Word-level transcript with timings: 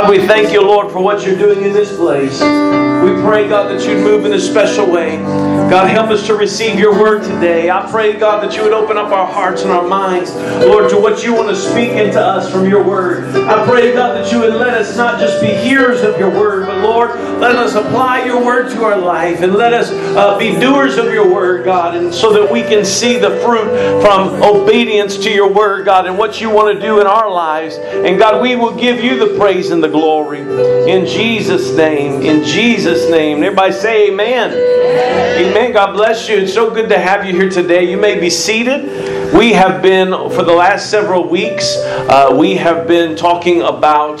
God, 0.00 0.08
we 0.08 0.26
thank 0.26 0.50
you, 0.50 0.62
Lord, 0.62 0.90
for 0.90 1.02
what 1.02 1.26
you're 1.26 1.36
doing 1.36 1.62
in 1.62 1.74
this 1.74 1.94
place. 1.94 2.40
We 2.40 3.20
pray, 3.22 3.48
God, 3.48 3.70
that 3.70 3.86
you'd 3.86 4.02
move 4.02 4.24
in 4.24 4.32
a 4.32 4.40
special 4.40 4.90
way. 4.90 5.18
God, 5.70 5.88
help 5.88 6.08
us 6.10 6.26
to 6.26 6.34
receive 6.34 6.78
your 6.78 6.98
word 6.98 7.22
today. 7.22 7.70
I 7.70 7.88
pray, 7.90 8.18
God, 8.18 8.42
that 8.42 8.56
you 8.56 8.62
would 8.62 8.72
open 8.72 8.96
up 8.96 9.12
our 9.12 9.26
hearts 9.26 9.62
and 9.62 9.70
our 9.70 9.86
minds, 9.86 10.34
Lord, 10.34 10.90
to 10.90 10.98
what 10.98 11.22
you 11.22 11.34
want 11.34 11.48
to 11.50 11.54
speak 11.54 11.90
into 11.90 12.20
us 12.20 12.50
from 12.50 12.68
your 12.68 12.82
word. 12.82 13.36
I 13.36 13.64
pray, 13.66 13.92
God, 13.92 14.14
that 14.16 14.32
you 14.32 14.40
would 14.40 14.54
let 14.54 14.74
us 14.74 14.96
not 14.96 15.20
just 15.20 15.40
be 15.40 15.48
hearers 15.48 16.02
of 16.02 16.18
your 16.18 16.30
word, 16.30 16.66
but 16.66 16.82
Lord, 16.82 17.10
let 17.38 17.54
us 17.56 17.74
apply 17.74 18.24
your 18.24 18.44
word 18.44 18.70
to 18.72 18.82
our 18.84 18.98
life 18.98 19.42
and 19.42 19.54
let 19.54 19.72
us 19.72 19.90
uh, 19.90 20.36
be 20.38 20.58
doers 20.58 20.96
of 20.96 21.06
your 21.12 21.32
word, 21.32 21.64
God, 21.64 21.94
and 21.94 22.12
so 22.12 22.32
that 22.32 22.50
we 22.50 22.62
can 22.62 22.84
see 22.84 23.18
the 23.18 23.30
fruit 23.40 24.02
from 24.02 24.42
obedience 24.42 25.18
to 25.18 25.30
your 25.30 25.52
word, 25.52 25.84
God, 25.84 26.06
and 26.06 26.18
what 26.18 26.40
you 26.40 26.50
want 26.50 26.74
to 26.74 26.82
do 26.82 27.00
in 27.00 27.06
our 27.06 27.30
lives. 27.30 27.76
And 27.76 28.18
God, 28.18 28.42
we 28.42 28.56
will 28.56 28.74
give 28.74 29.02
you 29.04 29.18
the 29.18 29.38
praise 29.38 29.70
and 29.70 29.82
the 29.82 29.88
glory. 29.90 30.40
In 30.90 31.06
Jesus' 31.06 31.76
name. 31.76 32.22
In 32.22 32.44
Jesus' 32.44 33.10
name. 33.10 33.42
Everybody 33.42 33.72
say 33.72 34.08
amen. 34.08 34.52
Amen. 34.52 35.50
amen. 35.50 35.72
God 35.72 35.92
bless 35.92 36.28
you. 36.28 36.38
It's 36.38 36.54
so 36.54 36.70
good 36.70 36.88
to 36.88 36.98
have 36.98 37.24
you 37.24 37.32
here 37.32 37.50
today. 37.50 37.90
You 37.90 37.96
may 37.96 38.18
be 38.18 38.30
seated. 38.30 39.34
We 39.34 39.52
have 39.52 39.80
been, 39.82 40.10
for 40.30 40.42
the 40.42 40.52
last 40.52 40.90
several 40.90 41.28
weeks, 41.28 41.76
uh, 41.76 42.34
we 42.36 42.56
have 42.56 42.86
been 42.88 43.16
talking 43.16 43.62
about 43.62 44.20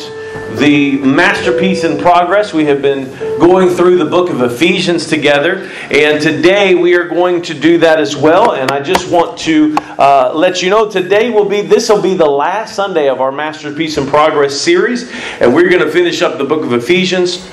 the 0.58 0.98
masterpiece 0.98 1.84
in 1.84 1.98
progress. 1.98 2.52
We 2.52 2.64
have 2.66 2.82
been 2.82 3.04
going 3.38 3.68
through 3.68 3.98
the 3.98 4.04
book 4.04 4.30
of 4.30 4.42
Ephesians 4.42 5.06
together, 5.06 5.70
and 5.90 6.20
today 6.20 6.74
we 6.74 6.94
are 6.94 7.08
going 7.08 7.42
to 7.42 7.54
do 7.54 7.78
that 7.78 8.00
as 8.00 8.16
well. 8.16 8.52
And 8.52 8.70
I 8.70 8.80
just 8.80 9.10
want 9.10 9.38
to 9.40 9.76
uh, 9.98 10.32
let 10.34 10.62
you 10.62 10.70
know 10.70 10.90
today 10.90 11.30
will 11.30 11.48
be 11.48 11.62
this 11.62 11.88
will 11.88 12.02
be 12.02 12.14
the 12.14 12.26
last 12.26 12.74
Sunday 12.74 13.08
of 13.08 13.20
our 13.20 13.32
masterpiece 13.32 13.96
in 13.96 14.06
progress 14.06 14.60
series, 14.60 15.10
and 15.40 15.54
we're 15.54 15.68
going 15.68 15.84
to 15.84 15.90
finish 15.90 16.22
up 16.22 16.38
the 16.38 16.44
book 16.44 16.64
of 16.64 16.72
Ephesians. 16.72 17.48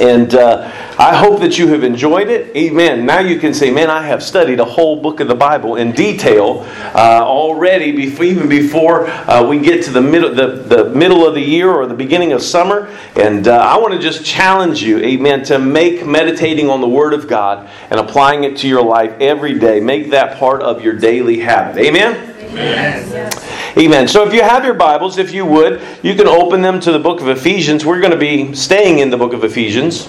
And 0.00 0.34
uh, 0.34 0.70
I 0.98 1.14
hope 1.14 1.40
that 1.40 1.58
you 1.58 1.68
have 1.68 1.84
enjoyed 1.84 2.28
it. 2.28 2.56
Amen. 2.56 3.04
Now 3.04 3.20
you 3.20 3.38
can 3.38 3.52
say, 3.52 3.70
man, 3.70 3.90
I 3.90 4.02
have 4.02 4.22
studied 4.22 4.60
a 4.60 4.64
whole 4.64 5.00
book 5.00 5.20
of 5.20 5.28
the 5.28 5.34
Bible 5.34 5.76
in 5.76 5.92
detail 5.92 6.66
uh, 6.94 7.22
already, 7.22 7.92
before, 7.92 8.24
even 8.24 8.48
before 8.48 9.06
uh, 9.06 9.46
we 9.46 9.58
get 9.58 9.84
to 9.84 9.90
the 9.90 10.00
middle, 10.00 10.34
the, 10.34 10.46
the 10.46 10.90
middle 10.90 11.26
of 11.26 11.34
the 11.34 11.42
year 11.42 11.70
or 11.70 11.86
the 11.86 11.94
beginning 11.94 12.32
of 12.32 12.42
summer. 12.42 12.94
And 13.16 13.48
uh, 13.48 13.56
I 13.56 13.78
want 13.78 13.92
to 13.94 14.00
just 14.00 14.24
challenge 14.24 14.82
you, 14.82 14.98
amen, 14.98 15.44
to 15.44 15.58
make 15.58 16.06
meditating 16.06 16.70
on 16.70 16.80
the 16.80 16.88
Word 16.88 17.12
of 17.12 17.28
God 17.28 17.68
and 17.90 18.00
applying 18.00 18.44
it 18.44 18.56
to 18.58 18.68
your 18.68 18.82
life 18.82 19.12
every 19.20 19.58
day. 19.58 19.80
Make 19.80 20.10
that 20.10 20.38
part 20.38 20.62
of 20.62 20.82
your 20.82 20.94
daily 20.94 21.40
habit. 21.40 21.82
Amen. 21.84 22.29
Amen. 22.50 23.32
Amen. 23.78 24.08
So 24.08 24.26
if 24.26 24.34
you 24.34 24.42
have 24.42 24.64
your 24.64 24.74
Bibles, 24.74 25.18
if 25.18 25.32
you 25.32 25.46
would, 25.46 25.80
you 26.02 26.14
can 26.14 26.26
open 26.26 26.62
them 26.62 26.80
to 26.80 26.92
the 26.92 26.98
book 26.98 27.20
of 27.20 27.28
Ephesians. 27.28 27.84
We're 27.84 28.00
going 28.00 28.12
to 28.12 28.18
be 28.18 28.54
staying 28.54 28.98
in 28.98 29.10
the 29.10 29.16
book 29.16 29.32
of 29.32 29.44
Ephesians 29.44 30.08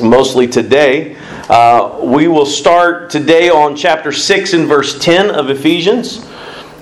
mostly 0.00 0.46
today. 0.46 1.16
Uh, 1.48 1.98
we 2.02 2.28
will 2.28 2.46
start 2.46 3.10
today 3.10 3.50
on 3.50 3.74
chapter 3.74 4.12
6 4.12 4.52
and 4.52 4.66
verse 4.66 4.98
10 4.98 5.30
of 5.30 5.50
Ephesians. 5.50 6.24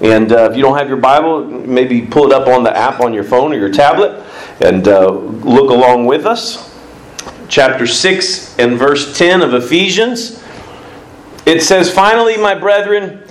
And 0.03 0.31
uh, 0.33 0.51
if 0.51 0.57
you 0.57 0.63
don't 0.63 0.77
have 0.77 0.89
your 0.89 0.99
Bible, 0.99 1.45
maybe 1.45 2.03
pull 2.03 2.27
it 2.27 2.33
up 2.33 2.49
on 2.49 2.63
the 2.63 2.77
app 2.77 3.01
on 3.01 3.15
your 3.15 3.25
phone 3.25 3.53
or 3.53 3.57
your 3.57 3.73
tablet 3.73 4.23
and 4.61 4.87
uh, 4.87 5.11
look 5.11 5.71
along 5.71 6.05
with 6.07 6.27
us. 6.27 6.75
Chapter 7.49 7.87
6 7.87 8.59
and 8.59 8.77
verse 8.77 9.17
10 9.17 9.41
of 9.41 9.55
Ephesians. 9.55 10.43
It 11.47 11.63
says, 11.63 11.91
Finally, 11.91 12.37
my 12.37 12.55
brethren, 12.55 13.23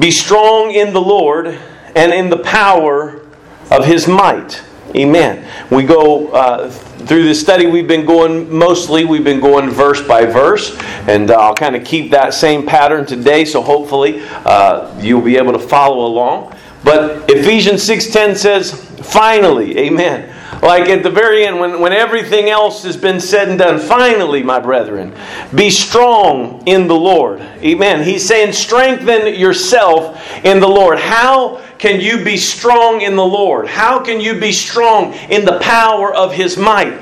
be 0.00 0.10
strong 0.10 0.72
in 0.72 0.92
the 0.92 1.00
Lord 1.00 1.46
and 1.94 2.12
in 2.12 2.30
the 2.30 2.38
power 2.38 3.26
of 3.70 3.84
his 3.84 4.08
might. 4.08 4.62
Amen. 4.96 5.46
We 5.70 5.84
go 5.84 6.28
uh, 6.28 6.70
through 6.70 7.22
this 7.24 7.40
study, 7.40 7.66
we've 7.66 7.86
been 7.86 8.04
going 8.04 8.52
mostly, 8.52 9.04
we've 9.04 9.24
been 9.24 9.40
going 9.40 9.70
verse 9.70 10.02
by 10.06 10.24
verse, 10.26 10.76
and 11.06 11.30
uh, 11.30 11.34
I'll 11.34 11.54
kind 11.54 11.76
of 11.76 11.84
keep 11.84 12.10
that 12.10 12.34
same 12.34 12.66
pattern 12.66 13.06
today, 13.06 13.44
so 13.44 13.62
hopefully 13.62 14.20
uh, 14.44 14.98
you'll 15.00 15.20
be 15.20 15.36
able 15.36 15.52
to 15.52 15.58
follow 15.58 16.06
along. 16.06 16.56
But 16.82 17.30
Ephesians 17.30 17.86
6.10 17.88 18.36
says, 18.36 18.72
finally, 19.02 19.78
amen. 19.78 20.34
Like 20.62 20.90
at 20.90 21.02
the 21.02 21.10
very 21.10 21.46
end, 21.46 21.58
when, 21.58 21.80
when 21.80 21.92
everything 21.92 22.50
else 22.50 22.82
has 22.82 22.96
been 22.96 23.18
said 23.18 23.48
and 23.48 23.58
done, 23.58 23.78
finally, 23.78 24.42
my 24.42 24.60
brethren, 24.60 25.14
be 25.54 25.70
strong 25.70 26.66
in 26.66 26.86
the 26.86 26.94
Lord. 26.94 27.40
Amen. 27.40 28.04
He's 28.04 28.26
saying, 28.26 28.52
strengthen 28.52 29.34
yourself 29.34 30.20
in 30.44 30.60
the 30.60 30.68
Lord. 30.68 30.98
How 30.98 31.62
can 31.78 32.00
you 32.00 32.22
be 32.22 32.36
strong 32.36 33.00
in 33.00 33.16
the 33.16 33.24
Lord? 33.24 33.68
How 33.68 34.00
can 34.00 34.20
you 34.20 34.38
be 34.38 34.52
strong 34.52 35.14
in 35.30 35.46
the 35.46 35.58
power 35.60 36.14
of 36.14 36.34
His 36.34 36.58
might? 36.58 37.00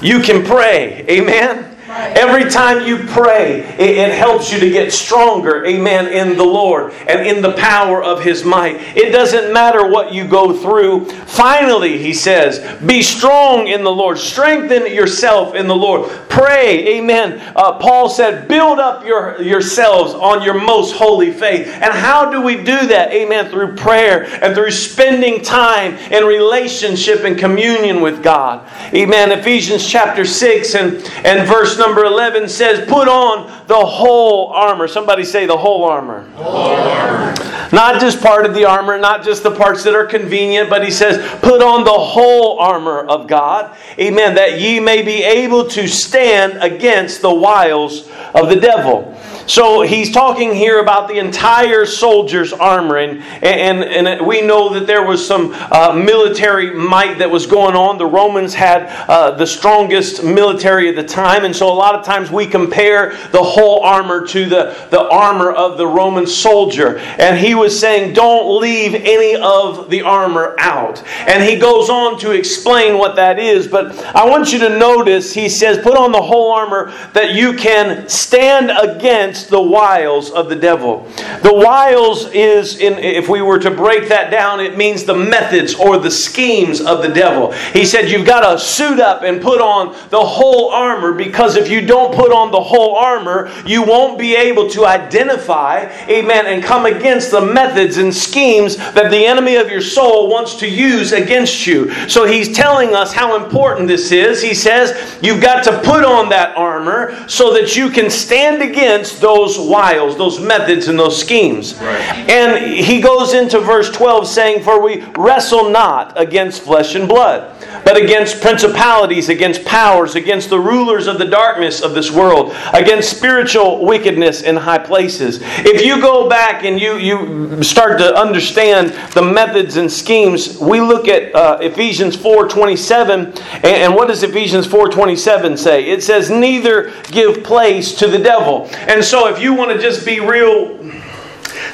You 0.00 0.20
can 0.20 0.42
pray. 0.42 1.04
Amen. 1.08 1.73
Every 1.94 2.50
time 2.50 2.86
you 2.86 2.98
pray, 2.98 3.60
it, 3.60 3.98
it, 3.98 4.14
helps 4.14 4.52
you 4.52 4.58
to 4.58 4.68
get 4.68 4.92
stronger, 4.92 5.64
amen, 5.64 6.08
in 6.08 6.36
the 6.36 6.44
Lord 6.44 6.92
and 7.06 7.26
in 7.26 7.40
the 7.40 7.52
power 7.52 8.02
of 8.02 8.22
His 8.22 8.44
might. 8.44 8.80
It 8.96 9.12
doesn't 9.12 9.52
matter 9.52 9.88
what 9.88 10.12
you 10.12 10.26
go 10.26 10.56
through. 10.56 11.04
Finally, 11.04 11.98
He 11.98 12.12
says, 12.12 12.60
be 12.82 13.00
strong 13.02 13.68
in 13.68 13.84
the 13.84 13.92
Lord. 13.92 14.18
Strengthen 14.18 14.92
yourself 14.92 15.54
in 15.54 15.68
the 15.68 15.76
Lord. 15.76 16.10
Pray, 16.28 16.98
amen. 16.98 17.40
Uh, 17.54 17.78
Paul 17.78 18.08
said, 18.08 18.48
build 18.48 18.80
up 18.80 19.04
your, 19.04 19.40
yourselves 19.40 20.14
on 20.14 20.42
your 20.42 20.54
most 20.54 20.96
holy 20.96 21.32
faith. 21.32 21.68
And 21.68 21.92
how 21.92 22.30
do 22.30 22.40
we 22.40 22.56
do 22.56 22.88
that? 22.88 23.12
Amen. 23.12 23.50
Through 23.50 23.76
prayer 23.76 24.24
and 24.42 24.52
through 24.52 24.72
spending 24.72 25.42
time 25.42 25.94
in 26.10 26.24
relationship 26.24 27.20
and 27.20 27.38
communion 27.38 28.00
with 28.00 28.20
God. 28.22 28.68
Amen. 28.92 29.30
Ephesians 29.30 29.88
chapter 29.88 30.24
6 30.24 30.74
and, 30.74 30.94
and 31.24 31.46
verse 31.48 31.78
number 31.86 32.04
11 32.04 32.48
says, 32.48 32.88
Put 32.88 33.08
on 33.08 33.46
the 33.66 33.74
whole 33.74 34.48
armor. 34.48 34.88
Somebody 34.88 35.24
say 35.24 35.46
the 35.46 35.56
whole 35.56 35.84
armor. 35.84 36.28
Whole 36.36 36.76
armor. 36.76 37.34
Not 37.72 38.00
just 38.00 38.20
part 38.20 38.46
of 38.46 38.54
the 38.54 38.64
armor, 38.64 38.98
not 38.98 39.24
just 39.24 39.42
the 39.42 39.50
parts 39.50 39.84
that 39.84 39.94
are 39.94 40.06
convenient, 40.06 40.70
but 40.70 40.84
he 40.84 40.90
says, 40.90 41.18
Put 41.40 41.62
on 41.62 41.84
the 41.84 41.90
whole 41.90 42.58
armor 42.58 43.00
of 43.00 43.26
God. 43.26 43.76
Amen. 43.98 44.34
That 44.34 44.60
ye 44.60 44.80
may 44.80 45.02
be 45.02 45.22
able 45.22 45.68
to 45.70 45.88
stand 45.88 46.62
against 46.62 47.22
the 47.22 47.34
wiles 47.34 48.08
of 48.34 48.48
the 48.48 48.56
devil. 48.56 49.14
So 49.46 49.82
he's 49.82 50.10
talking 50.10 50.54
here 50.54 50.80
about 50.80 51.06
the 51.08 51.18
entire 51.18 51.84
soldier's 51.84 52.52
armor, 52.52 52.96
and, 52.96 53.22
and, 53.42 53.84
and 53.84 54.26
we 54.26 54.40
know 54.40 54.72
that 54.72 54.86
there 54.86 55.04
was 55.04 55.26
some 55.26 55.52
uh, 55.52 55.92
military 55.92 56.74
might 56.74 57.18
that 57.18 57.30
was 57.30 57.46
going 57.46 57.76
on. 57.76 57.98
The 57.98 58.06
Romans 58.06 58.54
had 58.54 58.86
uh, 59.06 59.32
the 59.32 59.46
strongest 59.46 60.24
military 60.24 60.88
at 60.88 60.96
the 60.96 61.04
time, 61.04 61.44
and 61.44 61.54
so 61.54 61.70
a 61.70 61.74
lot 61.74 61.94
of 61.94 62.06
times 62.06 62.30
we 62.30 62.46
compare 62.46 63.10
the 63.32 63.42
whole 63.42 63.80
armor 63.80 64.26
to 64.28 64.46
the, 64.46 64.88
the 64.90 65.06
armor 65.10 65.50
of 65.52 65.76
the 65.76 65.86
Roman 65.86 66.26
soldier. 66.26 66.98
And 66.98 67.38
he 67.38 67.54
was 67.54 67.78
saying, 67.78 68.14
Don't 68.14 68.60
leave 68.60 68.94
any 68.94 69.36
of 69.36 69.90
the 69.90 70.02
armor 70.02 70.54
out. 70.58 71.02
And 71.28 71.42
he 71.42 71.58
goes 71.58 71.90
on 71.90 72.18
to 72.20 72.30
explain 72.30 72.96
what 72.96 73.16
that 73.16 73.38
is, 73.38 73.68
but 73.68 73.94
I 74.14 74.26
want 74.26 74.54
you 74.54 74.58
to 74.60 74.78
notice 74.78 75.34
he 75.34 75.50
says, 75.50 75.78
Put 75.78 75.98
on 75.98 76.12
the 76.12 76.22
whole 76.22 76.52
armor 76.52 76.92
that 77.12 77.34
you 77.34 77.52
can 77.52 78.08
stand 78.08 78.70
against 78.70 79.33
against 79.34 79.50
the 79.50 79.60
wiles 79.60 80.30
of 80.30 80.48
the 80.48 80.54
devil. 80.54 81.04
The 81.42 81.52
wiles 81.52 82.26
is, 82.32 82.78
in, 82.78 82.98
if 82.98 83.28
we 83.28 83.42
were 83.42 83.58
to 83.58 83.70
break 83.70 84.08
that 84.08 84.30
down, 84.30 84.60
it 84.60 84.76
means 84.76 85.02
the 85.02 85.14
methods 85.14 85.74
or 85.74 85.98
the 85.98 86.10
schemes 86.10 86.80
of 86.80 87.02
the 87.02 87.08
devil. 87.08 87.50
He 87.72 87.84
said, 87.84 88.08
You've 88.08 88.26
got 88.26 88.48
to 88.48 88.58
suit 88.58 89.00
up 89.00 89.22
and 89.22 89.42
put 89.42 89.60
on 89.60 89.96
the 90.10 90.24
whole 90.24 90.70
armor 90.70 91.12
because 91.12 91.56
if 91.56 91.68
you 91.68 91.80
don't 91.80 92.14
put 92.14 92.30
on 92.30 92.52
the 92.52 92.60
whole 92.60 92.94
armor, 92.94 93.50
you 93.66 93.82
won't 93.82 94.20
be 94.20 94.36
able 94.36 94.70
to 94.70 94.86
identify, 94.86 95.80
amen, 96.08 96.46
and 96.46 96.62
come 96.62 96.86
against 96.86 97.32
the 97.32 97.40
methods 97.40 97.96
and 97.96 98.14
schemes 98.14 98.76
that 98.76 99.10
the 99.10 99.26
enemy 99.26 99.56
of 99.56 99.68
your 99.68 99.80
soul 99.80 100.28
wants 100.28 100.54
to 100.56 100.68
use 100.68 101.10
against 101.12 101.66
you. 101.66 101.92
So 102.08 102.24
he's 102.24 102.54
telling 102.54 102.94
us 102.94 103.12
how 103.12 103.42
important 103.42 103.88
this 103.88 104.12
is. 104.12 104.40
He 104.40 104.54
says, 104.54 105.18
You've 105.20 105.42
got 105.42 105.64
to 105.64 105.80
put 105.80 106.04
on 106.04 106.28
that 106.28 106.56
armor 106.56 107.28
so 107.28 107.52
that 107.54 107.76
you 107.76 107.90
can 107.90 108.08
stand 108.10 108.62
against 108.62 109.23
those 109.24 109.58
wiles, 109.58 110.18
those 110.18 110.38
methods, 110.38 110.88
and 110.88 110.98
those 110.98 111.18
schemes. 111.18 111.74
Right. 111.76 111.98
And 112.28 112.62
he 112.62 113.00
goes 113.00 113.32
into 113.32 113.58
verse 113.58 113.90
12 113.90 114.28
saying, 114.28 114.62
For 114.62 114.82
we 114.82 115.02
wrestle 115.16 115.70
not 115.70 116.12
against 116.20 116.60
flesh 116.60 116.94
and 116.94 117.08
blood, 117.08 117.50
but 117.86 117.96
against 117.96 118.42
principalities, 118.42 119.30
against 119.30 119.64
powers, 119.64 120.14
against 120.14 120.50
the 120.50 120.60
rulers 120.60 121.06
of 121.06 121.16
the 121.16 121.24
darkness 121.24 121.80
of 121.80 121.94
this 121.94 122.10
world, 122.10 122.54
against 122.74 123.16
spiritual 123.16 123.86
wickedness 123.86 124.42
in 124.42 124.56
high 124.56 124.78
places. 124.78 125.40
If 125.42 125.82
you 125.82 126.02
go 126.02 126.28
back 126.28 126.64
and 126.64 126.78
you, 126.78 126.98
you 126.98 127.62
start 127.62 127.98
to 128.00 128.14
understand 128.14 128.90
the 129.14 129.22
methods 129.22 129.78
and 129.78 129.90
schemes, 129.90 130.58
we 130.58 130.82
look 130.82 131.08
at 131.08 131.34
uh, 131.34 131.56
Ephesians 131.62 132.14
4.27, 132.14 133.10
and, 133.54 133.64
and 133.64 133.94
what 133.94 134.08
does 134.08 134.22
Ephesians 134.22 134.66
4.27 134.66 135.56
say? 135.56 135.84
It 135.86 136.02
says, 136.02 136.28
Neither 136.28 136.92
give 137.04 137.42
place 137.42 137.94
to 137.94 138.06
the 138.06 138.18
devil. 138.18 138.68
And 138.72 139.02
so 139.02 139.13
so 139.14 139.28
if 139.28 139.40
you 139.40 139.54
want 139.54 139.70
to 139.70 139.78
just 139.78 140.04
be 140.04 140.18
real 140.18 140.76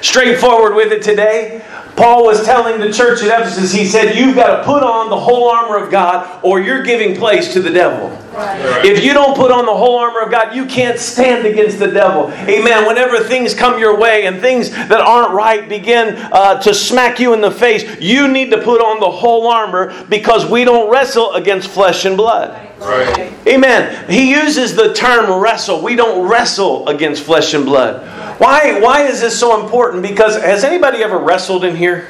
straightforward 0.02 0.74
with 0.74 0.92
it 0.92 1.02
today, 1.02 1.64
Paul 1.96 2.26
was 2.26 2.44
telling 2.44 2.78
the 2.78 2.92
church 2.92 3.22
at 3.22 3.40
Ephesus, 3.40 3.72
he 3.72 3.86
said, 3.86 4.14
You've 4.14 4.36
got 4.36 4.58
to 4.58 4.64
put 4.64 4.82
on 4.82 5.08
the 5.08 5.18
whole 5.18 5.48
armor 5.48 5.82
of 5.82 5.90
God 5.90 6.44
or 6.44 6.60
you're 6.60 6.82
giving 6.82 7.16
place 7.16 7.54
to 7.54 7.62
the 7.62 7.70
devil. 7.70 8.10
Right. 8.32 8.84
If 8.84 9.02
you 9.02 9.12
don't 9.12 9.36
put 9.36 9.50
on 9.50 9.66
the 9.66 9.74
whole 9.74 9.98
armor 9.98 10.20
of 10.20 10.30
God, 10.30 10.54
you 10.54 10.64
can't 10.64 10.98
stand 10.98 11.46
against 11.46 11.80
the 11.80 11.88
devil. 11.88 12.30
Amen. 12.30 12.86
Whenever 12.86 13.18
things 13.18 13.54
come 13.54 13.78
your 13.78 13.98
way 13.98 14.26
and 14.26 14.40
things 14.40 14.70
that 14.70 15.00
aren't 15.00 15.32
right 15.32 15.68
begin 15.68 16.16
uh, 16.32 16.60
to 16.62 16.72
smack 16.72 17.18
you 17.18 17.34
in 17.34 17.40
the 17.40 17.50
face, 17.50 18.00
you 18.00 18.28
need 18.28 18.50
to 18.50 18.58
put 18.58 18.80
on 18.80 19.00
the 19.00 19.10
whole 19.10 19.48
armor 19.48 19.92
because 20.08 20.48
we 20.48 20.64
don't 20.64 20.90
wrestle 20.90 21.32
against 21.34 21.68
flesh 21.68 22.04
and 22.04 22.16
blood. 22.16 22.68
Right. 22.78 23.32
Amen. 23.46 24.08
He 24.08 24.30
uses 24.30 24.76
the 24.76 24.94
term 24.94 25.42
wrestle. 25.42 25.82
We 25.82 25.96
don't 25.96 26.28
wrestle 26.28 26.88
against 26.88 27.24
flesh 27.24 27.52
and 27.52 27.64
blood. 27.64 28.06
Why, 28.40 28.80
why 28.80 29.02
is 29.02 29.20
this 29.20 29.38
so 29.38 29.60
important? 29.60 30.02
Because 30.02 30.40
has 30.40 30.64
anybody 30.64 31.02
ever 31.02 31.18
wrestled 31.18 31.64
in 31.64 31.74
here? 31.74 32.08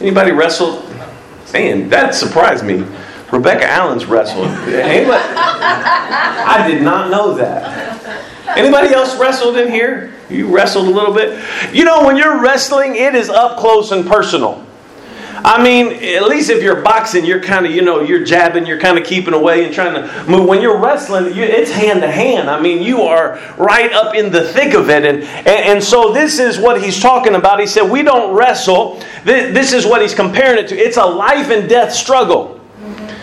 Anybody 0.00 0.32
wrestled? 0.32 0.82
Man, 1.52 1.88
that 1.90 2.14
surprised 2.14 2.64
me. 2.64 2.84
Rebecca 3.32 3.66
Allen's 3.66 4.06
wrestled. 4.06 4.46
Anybody? 4.46 5.22
I 5.22 6.66
did 6.68 6.82
not 6.82 7.10
know 7.10 7.34
that. 7.34 8.56
Anybody 8.56 8.92
else 8.92 9.16
wrestled 9.16 9.56
in 9.56 9.70
here? 9.70 10.12
You 10.28 10.52
wrestled 10.52 10.88
a 10.88 10.90
little 10.90 11.14
bit? 11.14 11.42
You 11.72 11.84
know, 11.84 12.04
when 12.04 12.16
you're 12.16 12.40
wrestling, 12.42 12.96
it 12.96 13.14
is 13.14 13.28
up 13.28 13.58
close 13.58 13.92
and 13.92 14.06
personal. 14.06 14.66
I 15.42 15.62
mean, 15.62 16.04
at 16.16 16.28
least 16.28 16.50
if 16.50 16.62
you're 16.62 16.82
boxing, 16.82 17.24
you're 17.24 17.42
kind 17.42 17.64
of, 17.64 17.72
you 17.72 17.80
know, 17.82 18.02
you're 18.02 18.24
jabbing, 18.24 18.66
you're 18.66 18.80
kind 18.80 18.98
of 18.98 19.06
keeping 19.06 19.32
away 19.32 19.64
and 19.64 19.74
trying 19.74 19.94
to 19.94 20.24
move. 20.28 20.46
When 20.46 20.60
you're 20.60 20.78
wrestling, 20.78 21.34
you, 21.34 21.44
it's 21.44 21.70
hand 21.70 22.02
to 22.02 22.10
hand. 22.10 22.50
I 22.50 22.60
mean, 22.60 22.82
you 22.82 23.02
are 23.02 23.40
right 23.56 23.90
up 23.92 24.14
in 24.14 24.30
the 24.30 24.44
thick 24.48 24.74
of 24.74 24.90
it. 24.90 25.04
And, 25.04 25.22
and, 25.22 25.48
and 25.48 25.84
so 25.84 26.12
this 26.12 26.38
is 26.38 26.58
what 26.58 26.82
he's 26.82 27.00
talking 27.00 27.36
about. 27.36 27.58
He 27.58 27.66
said, 27.66 27.90
We 27.90 28.02
don't 28.02 28.34
wrestle. 28.34 29.00
This, 29.24 29.54
this 29.54 29.72
is 29.72 29.86
what 29.86 30.02
he's 30.02 30.14
comparing 30.14 30.58
it 30.62 30.68
to. 30.68 30.76
It's 30.76 30.98
a 30.98 31.06
life 31.06 31.50
and 31.50 31.68
death 31.68 31.92
struggle. 31.92 32.59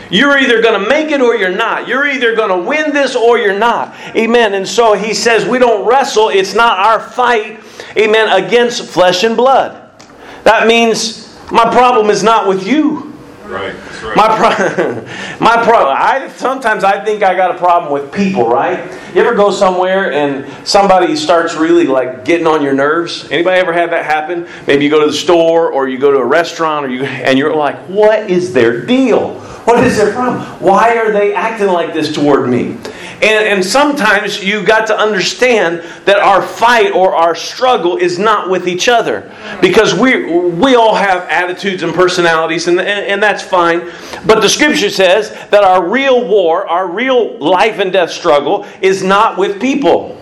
You're 0.10 0.38
either 0.38 0.62
going 0.62 0.82
to 0.82 0.90
make 0.90 1.12
it 1.12 1.22
or 1.22 1.36
you're 1.36 1.56
not. 1.56 1.88
You're 1.88 2.08
either 2.08 2.36
going 2.36 2.50
to 2.50 2.68
win 2.68 2.94
this 2.94 3.16
or 3.16 3.38
you're 3.38 3.58
not. 3.58 3.96
Amen. 4.16 4.54
And 4.54 4.68
so 4.68 4.94
he 4.94 5.14
says, 5.14 5.46
We 5.46 5.60
don't 5.60 5.88
wrestle. 5.88 6.30
It's 6.30 6.54
not 6.54 6.80
our 6.80 7.00
fight, 7.00 7.60
amen, 7.98 8.44
against 8.44 8.86
flesh 8.86 9.24
and 9.24 9.36
blood. 9.36 9.84
That 10.44 10.68
means 10.68 11.38
my 11.52 11.70
problem 11.72 12.10
is 12.10 12.24
not 12.24 12.48
with 12.48 12.66
you. 12.66 13.14
Right. 13.46 13.76
My 14.16 14.28
problem. 14.28 15.06
my 15.40 15.64
problem. 15.64 15.96
I 15.98 16.32
sometimes 16.36 16.84
I 16.84 17.04
think 17.04 17.24
I 17.24 17.36
got 17.36 17.56
a 17.56 17.58
problem 17.58 17.92
with 17.92 18.12
people. 18.12 18.48
Right. 18.48 18.80
You 19.14 19.22
ever 19.22 19.36
go 19.36 19.52
somewhere 19.52 20.12
and 20.12 20.46
somebody 20.68 21.16
starts 21.16 21.56
really 21.56 21.86
like 21.86 22.26
getting 22.26 22.48
on 22.48 22.62
your 22.62 22.74
nerves? 22.74 23.30
Anybody 23.32 23.60
ever 23.60 23.74
had 23.74 23.92
that 23.92 24.06
happen? 24.06 24.48
Maybe 24.68 24.84
you 24.84 24.90
go 24.90 25.00
to 25.00 25.08
the 25.08 25.14
store 25.14 25.72
or 25.72 25.88
you 25.88 25.98
go 25.98 26.12
to 26.12 26.18
a 26.18 26.26
restaurant 26.26 26.86
or 26.86 26.90
you 26.90 27.04
and 27.04 27.38
you're 27.38 27.56
like, 27.56 27.78
what 27.88 28.30
is 28.30 28.54
their 28.54 28.86
deal? 28.86 29.40
What 29.66 29.84
is 29.84 29.98
their 29.98 30.14
problem? 30.14 30.42
Why 30.62 30.98
are 30.98 31.12
they 31.12 31.34
acting 31.34 31.68
like 31.68 31.94
this 31.94 32.14
toward 32.14 32.50
me? 32.50 32.78
And, 33.22 33.48
and 33.48 33.66
sometimes 33.66 34.44
you've 34.44 34.66
got 34.66 34.86
to 34.88 34.98
understand 34.98 35.80
that 36.06 36.20
our 36.20 36.42
fight 36.42 36.92
or 36.92 37.16
our 37.16 37.34
struggle 37.34 37.98
is 37.98 38.20
not 38.20 38.50
with 38.50 38.68
each 38.68 38.88
other. 38.88 39.32
Because 39.60 39.94
we, 39.94 40.50
we 40.50 40.76
all 40.76 40.94
have 40.94 41.28
attitudes 41.30 41.82
and 41.82 41.94
personalities, 41.94 42.68
and, 42.68 42.80
and, 42.80 43.06
and 43.06 43.24
that's 43.24 43.42
fine. 43.42 43.92
But 44.26 44.42
the 44.42 44.50
scripture 44.50 44.92
says 44.92 45.32
that 45.50 45.64
our 45.64 45.88
real 45.88 46.28
war, 46.28 46.68
our 46.68 46.88
real 46.88 47.38
life 47.40 47.80
and 47.80 47.92
death 47.92 48.12
struggle, 48.12 48.66
is 48.82 49.04
not 49.04 49.38
with 49.38 49.60
people. 49.60 50.14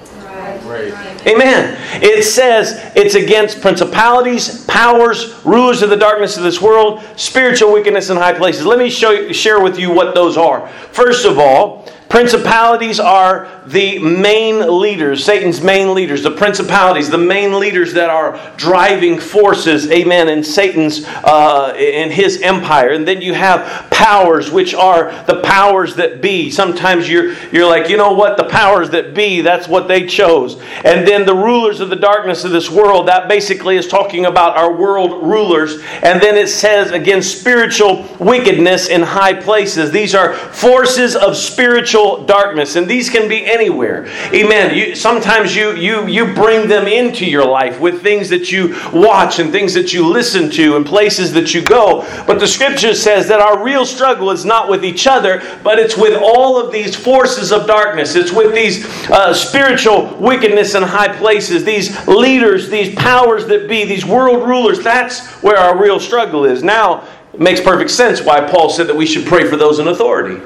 Right. 0.65 0.94
Amen. 1.27 1.77
It 2.01 2.24
says 2.24 2.80
it's 2.95 3.15
against 3.15 3.62
principalities, 3.62 4.65
powers, 4.65 5.44
rulers 5.45 5.81
of 5.81 5.89
the 5.89 5.95
darkness 5.95 6.38
of 6.38 6.44
this 6.44 6.62
world, 6.62 7.03
spiritual 7.15 7.71
wickedness 7.71 8.09
in 8.09 8.18
high 8.18 8.33
places. 8.33 8.65
Let 8.65 8.80
me 8.80 8.89
show 8.89 9.12
you, 9.12 9.33
share 9.33 9.62
with 9.62 9.80
you 9.80 9.91
what 9.91 10.15
those 10.15 10.38
are. 10.38 10.68
First 10.91 11.25
of 11.25 11.38
all, 11.39 11.84
Principalities 12.15 12.97
are 12.97 13.50
the 13.65 14.00
main 14.00 14.79
leaders, 14.79 15.25
Satan's 15.25 15.62
main 15.62 15.94
leaders, 15.94 16.23
the 16.23 16.31
principalities, 16.31 17.09
the 17.09 17.17
main 17.17 17.59
leaders 17.59 17.91
that 17.91 18.09
are 18.09 18.39
driving 18.56 19.19
forces, 19.19 19.91
amen, 19.91 20.29
in 20.29 20.41
Satan's, 20.41 21.03
uh, 21.06 21.75
in 21.77 22.09
his 22.09 22.41
empire. 22.41 22.91
And 22.91 23.06
then 23.06 23.21
you 23.21 23.33
have 23.33 23.89
powers, 23.91 24.50
which 24.50 24.73
are 24.73 25.12
the 25.25 25.41
powers 25.41 25.95
that 25.95 26.21
be. 26.21 26.50
Sometimes 26.50 27.09
you're, 27.09 27.33
you're 27.51 27.67
like, 27.67 27.89
you 27.89 27.97
know 27.97 28.13
what, 28.13 28.38
the 28.38 28.45
powers 28.45 28.91
that 28.91 29.13
be, 29.13 29.41
that's 29.41 29.67
what 29.67 29.89
they 29.89 30.07
chose. 30.07 30.56
And 30.85 31.06
then 31.06 31.25
the 31.25 31.35
rulers 31.35 31.81
of 31.81 31.89
the 31.89 31.97
darkness 31.97 32.45
of 32.45 32.51
this 32.51 32.69
world, 32.69 33.09
that 33.09 33.27
basically 33.27 33.75
is 33.75 33.89
talking 33.89 34.25
about 34.25 34.56
our 34.56 34.71
world 34.71 35.21
rulers. 35.21 35.81
And 36.01 36.21
then 36.21 36.38
it 36.38 36.47
says, 36.47 36.91
again, 36.91 37.21
spiritual 37.21 38.07
wickedness 38.19 38.88
in 38.88 39.01
high 39.01 39.33
places. 39.33 39.91
These 39.91 40.15
are 40.15 40.33
forces 40.33 41.17
of 41.17 41.35
spiritual 41.35 42.04
spiritual 42.05 42.25
darkness, 42.25 42.75
and 42.75 42.87
these 42.87 43.09
can 43.09 43.27
be 43.27 43.45
anywhere. 43.45 44.05
Amen. 44.33 44.75
You, 44.75 44.95
sometimes 44.95 45.55
you, 45.55 45.75
you, 45.75 46.07
you 46.07 46.33
bring 46.33 46.67
them 46.67 46.87
into 46.87 47.25
your 47.25 47.45
life 47.45 47.79
with 47.79 48.01
things 48.01 48.29
that 48.29 48.51
you 48.51 48.75
watch 48.93 49.39
and 49.39 49.51
things 49.51 49.73
that 49.73 49.93
you 49.93 50.07
listen 50.07 50.49
to 50.51 50.75
and 50.75 50.85
places 50.85 51.33
that 51.33 51.53
you 51.53 51.61
go. 51.61 52.01
But 52.27 52.39
the 52.39 52.47
scripture 52.47 52.93
says 52.93 53.27
that 53.27 53.39
our 53.39 53.63
real 53.63 53.85
struggle 53.85 54.31
is 54.31 54.45
not 54.45 54.69
with 54.69 54.83
each 54.85 55.07
other, 55.07 55.41
but 55.63 55.79
it's 55.79 55.97
with 55.97 56.19
all 56.21 56.59
of 56.59 56.71
these 56.71 56.95
forces 56.95 57.51
of 57.51 57.67
darkness. 57.67 58.15
It's 58.15 58.31
with 58.31 58.53
these 58.53 58.85
uh, 59.09 59.33
spiritual 59.33 60.15
wickedness 60.17 60.75
in 60.75 60.83
high 60.83 61.15
places, 61.17 61.63
these 61.63 62.07
leaders, 62.07 62.69
these 62.69 62.93
powers 62.95 63.47
that 63.47 63.67
be, 63.67 63.85
these 63.85 64.05
world 64.05 64.47
rulers. 64.47 64.79
That's 64.79 65.25
where 65.41 65.57
our 65.57 65.81
real 65.81 65.99
struggle 65.99 66.45
is. 66.45 66.63
Now, 66.63 67.07
it 67.33 67.39
makes 67.39 67.59
perfect 67.59 67.91
sense 67.91 68.21
why 68.21 68.41
Paul 68.49 68.69
said 68.69 68.87
that 68.87 68.95
we 68.95 69.05
should 69.05 69.25
pray 69.25 69.49
for 69.49 69.57
those 69.57 69.79
in 69.79 69.87
authority. 69.87 70.41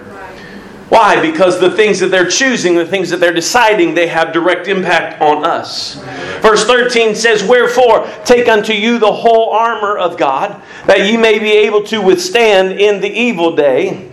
Why? 0.89 1.21
Because 1.21 1.59
the 1.59 1.69
things 1.69 1.99
that 1.99 2.07
they're 2.07 2.27
choosing, 2.27 2.75
the 2.75 2.85
things 2.85 3.11
that 3.11 3.19
they're 3.19 3.33
deciding, 3.33 3.93
they 3.93 4.07
have 4.07 4.33
direct 4.33 4.67
impact 4.67 5.21
on 5.21 5.45
us. 5.45 5.95
Verse 6.41 6.65
13 6.65 7.13
says, 7.13 7.43
Wherefore, 7.43 8.09
take 8.25 8.47
unto 8.47 8.73
you 8.73 8.97
the 8.97 9.11
whole 9.11 9.51
armor 9.51 9.97
of 9.97 10.17
God, 10.17 10.59
that 10.87 11.05
ye 11.05 11.15
may 11.15 11.37
be 11.37 11.51
able 11.51 11.83
to 11.85 12.01
withstand 12.01 12.79
in 12.79 13.01
the 13.01 13.09
evil 13.09 13.55
day, 13.55 14.09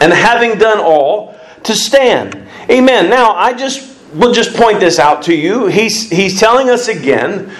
and 0.00 0.12
having 0.12 0.58
done 0.58 0.78
all, 0.78 1.38
to 1.64 1.74
stand. 1.74 2.46
Amen. 2.70 3.10
Now, 3.10 3.32
I 3.32 3.52
just 3.52 3.94
will 4.14 4.32
just 4.32 4.56
point 4.56 4.80
this 4.80 4.98
out 4.98 5.22
to 5.24 5.34
you. 5.34 5.66
He's, 5.66 6.08
he's 6.08 6.40
telling 6.40 6.70
us 6.70 6.88
again 6.88 7.52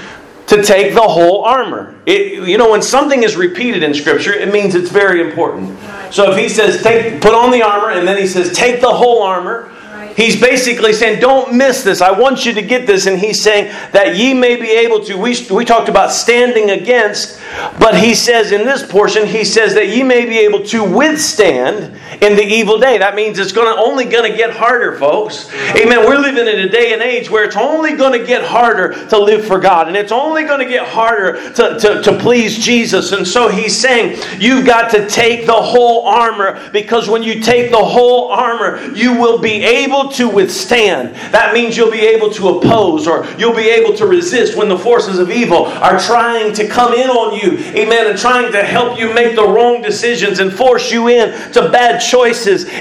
to 0.46 0.62
take 0.62 0.94
the 0.94 1.02
whole 1.02 1.44
armor. 1.44 1.94
It, 2.06 2.46
you 2.48 2.58
know, 2.58 2.70
when 2.70 2.82
something 2.82 3.22
is 3.22 3.36
repeated 3.36 3.82
in 3.82 3.94
Scripture, 3.94 4.32
it 4.32 4.52
means 4.52 4.74
it's 4.74 4.90
very 4.90 5.20
important. 5.20 5.78
So 6.12 6.30
if 6.30 6.38
he 6.38 6.48
says, 6.48 6.82
take, 6.82 7.20
put 7.20 7.34
on 7.34 7.50
the 7.50 7.62
armor, 7.62 7.90
and 7.90 8.06
then 8.06 8.18
he 8.18 8.26
says, 8.26 8.52
take 8.52 8.80
the 8.80 8.92
whole 8.92 9.22
armor, 9.22 9.70
He's 10.16 10.40
basically 10.40 10.92
saying, 10.92 11.18
don't 11.18 11.54
miss 11.54 11.82
this. 11.82 12.00
I 12.00 12.12
want 12.12 12.46
you 12.46 12.52
to 12.52 12.62
get 12.62 12.86
this. 12.86 13.06
And 13.06 13.18
he's 13.18 13.42
saying 13.42 13.72
that 13.92 14.16
ye 14.16 14.32
may 14.32 14.54
be 14.54 14.70
able 14.70 15.04
to. 15.06 15.16
We, 15.16 15.34
we 15.50 15.64
talked 15.64 15.88
about 15.88 16.12
standing 16.12 16.70
against, 16.70 17.40
but 17.80 17.98
he 17.98 18.14
says 18.14 18.52
in 18.52 18.64
this 18.64 18.86
portion, 18.86 19.26
he 19.26 19.44
says 19.44 19.74
that 19.74 19.88
ye 19.88 20.04
may 20.04 20.24
be 20.24 20.38
able 20.38 20.64
to 20.66 20.84
withstand 20.84 21.98
in 22.20 22.36
the 22.36 22.44
evil 22.44 22.78
day. 22.78 22.98
That 22.98 23.14
means 23.14 23.38
it's 23.38 23.52
going 23.52 23.74
to, 23.74 23.80
only 23.80 24.04
going 24.04 24.30
to 24.30 24.36
get 24.36 24.50
harder, 24.50 24.96
folks. 24.96 25.52
Amen. 25.76 26.06
We're 26.06 26.18
living 26.18 26.46
in 26.46 26.60
a 26.60 26.68
day 26.68 26.92
and 26.92 27.02
age 27.02 27.30
where 27.30 27.44
it's 27.44 27.56
only 27.56 27.96
going 27.96 28.18
to 28.18 28.26
get 28.26 28.44
harder 28.44 29.06
to 29.08 29.18
live 29.18 29.44
for 29.44 29.58
God. 29.58 29.88
And 29.88 29.96
it's 29.96 30.12
only 30.12 30.44
going 30.44 30.60
to 30.60 30.66
get 30.66 30.86
harder 30.86 31.52
to, 31.54 31.78
to, 31.78 32.02
to 32.02 32.18
please 32.18 32.58
Jesus. 32.58 33.12
And 33.12 33.26
so 33.26 33.48
he's 33.48 33.76
saying, 33.76 34.20
you've 34.38 34.66
got 34.66 34.90
to 34.92 35.08
take 35.08 35.46
the 35.46 35.52
whole 35.52 36.06
armor 36.06 36.70
because 36.72 37.08
when 37.08 37.22
you 37.22 37.40
take 37.40 37.70
the 37.70 37.84
whole 37.84 38.30
armor, 38.30 38.82
you 38.94 39.18
will 39.18 39.38
be 39.38 39.62
able 39.62 40.08
to 40.10 40.28
withstand. 40.28 41.14
That 41.32 41.54
means 41.54 41.76
you'll 41.76 41.90
be 41.90 42.06
able 42.06 42.30
to 42.30 42.48
oppose 42.48 43.06
or 43.06 43.26
you'll 43.38 43.54
be 43.54 43.68
able 43.68 43.94
to 43.96 44.06
resist 44.06 44.56
when 44.56 44.68
the 44.68 44.78
forces 44.78 45.18
of 45.18 45.30
evil 45.30 45.66
are 45.66 45.98
trying 45.98 46.52
to 46.54 46.68
come 46.68 46.94
in 46.94 47.08
on 47.08 47.34
you. 47.34 47.58
Amen. 47.74 48.06
And 48.06 48.18
trying 48.18 48.52
to 48.52 48.62
help 48.62 48.98
you 48.98 49.12
make 49.12 49.36
the 49.36 49.46
wrong 49.46 49.82
decisions 49.82 50.38
and 50.38 50.52
force 50.52 50.90
you 50.90 51.08
in 51.08 51.52
to 51.52 51.68
bad 51.70 51.98
choices. 51.98 52.13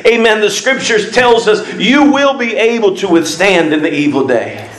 Amen. 0.05 0.41
The 0.41 0.49
scriptures 0.49 1.11
tells 1.11 1.47
us 1.47 1.73
you 1.75 2.11
will 2.11 2.37
be 2.37 2.55
able 2.55 2.95
to 2.97 3.07
withstand 3.07 3.73
in 3.73 3.81
the 3.81 3.93
evil 3.93 4.27
day. 4.27 4.69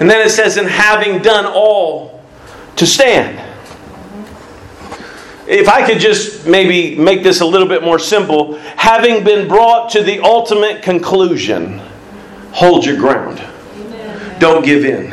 And 0.00 0.10
then 0.10 0.26
it 0.26 0.30
says, 0.30 0.56
in 0.56 0.66
having 0.66 1.22
done 1.22 1.46
all 1.46 2.22
to 2.76 2.86
stand. 2.86 3.38
If 5.46 5.68
I 5.68 5.84
could 5.86 5.98
just 5.98 6.46
maybe 6.46 6.96
make 6.96 7.22
this 7.22 7.40
a 7.40 7.46
little 7.46 7.68
bit 7.68 7.82
more 7.82 7.98
simple, 7.98 8.56
having 8.76 9.24
been 9.24 9.48
brought 9.48 9.90
to 9.90 10.02
the 10.02 10.20
ultimate 10.20 10.82
conclusion, 10.82 11.78
hold 12.52 12.84
your 12.84 12.96
ground. 12.96 13.42
Don't 14.38 14.64
give 14.64 14.84
in. 14.84 15.12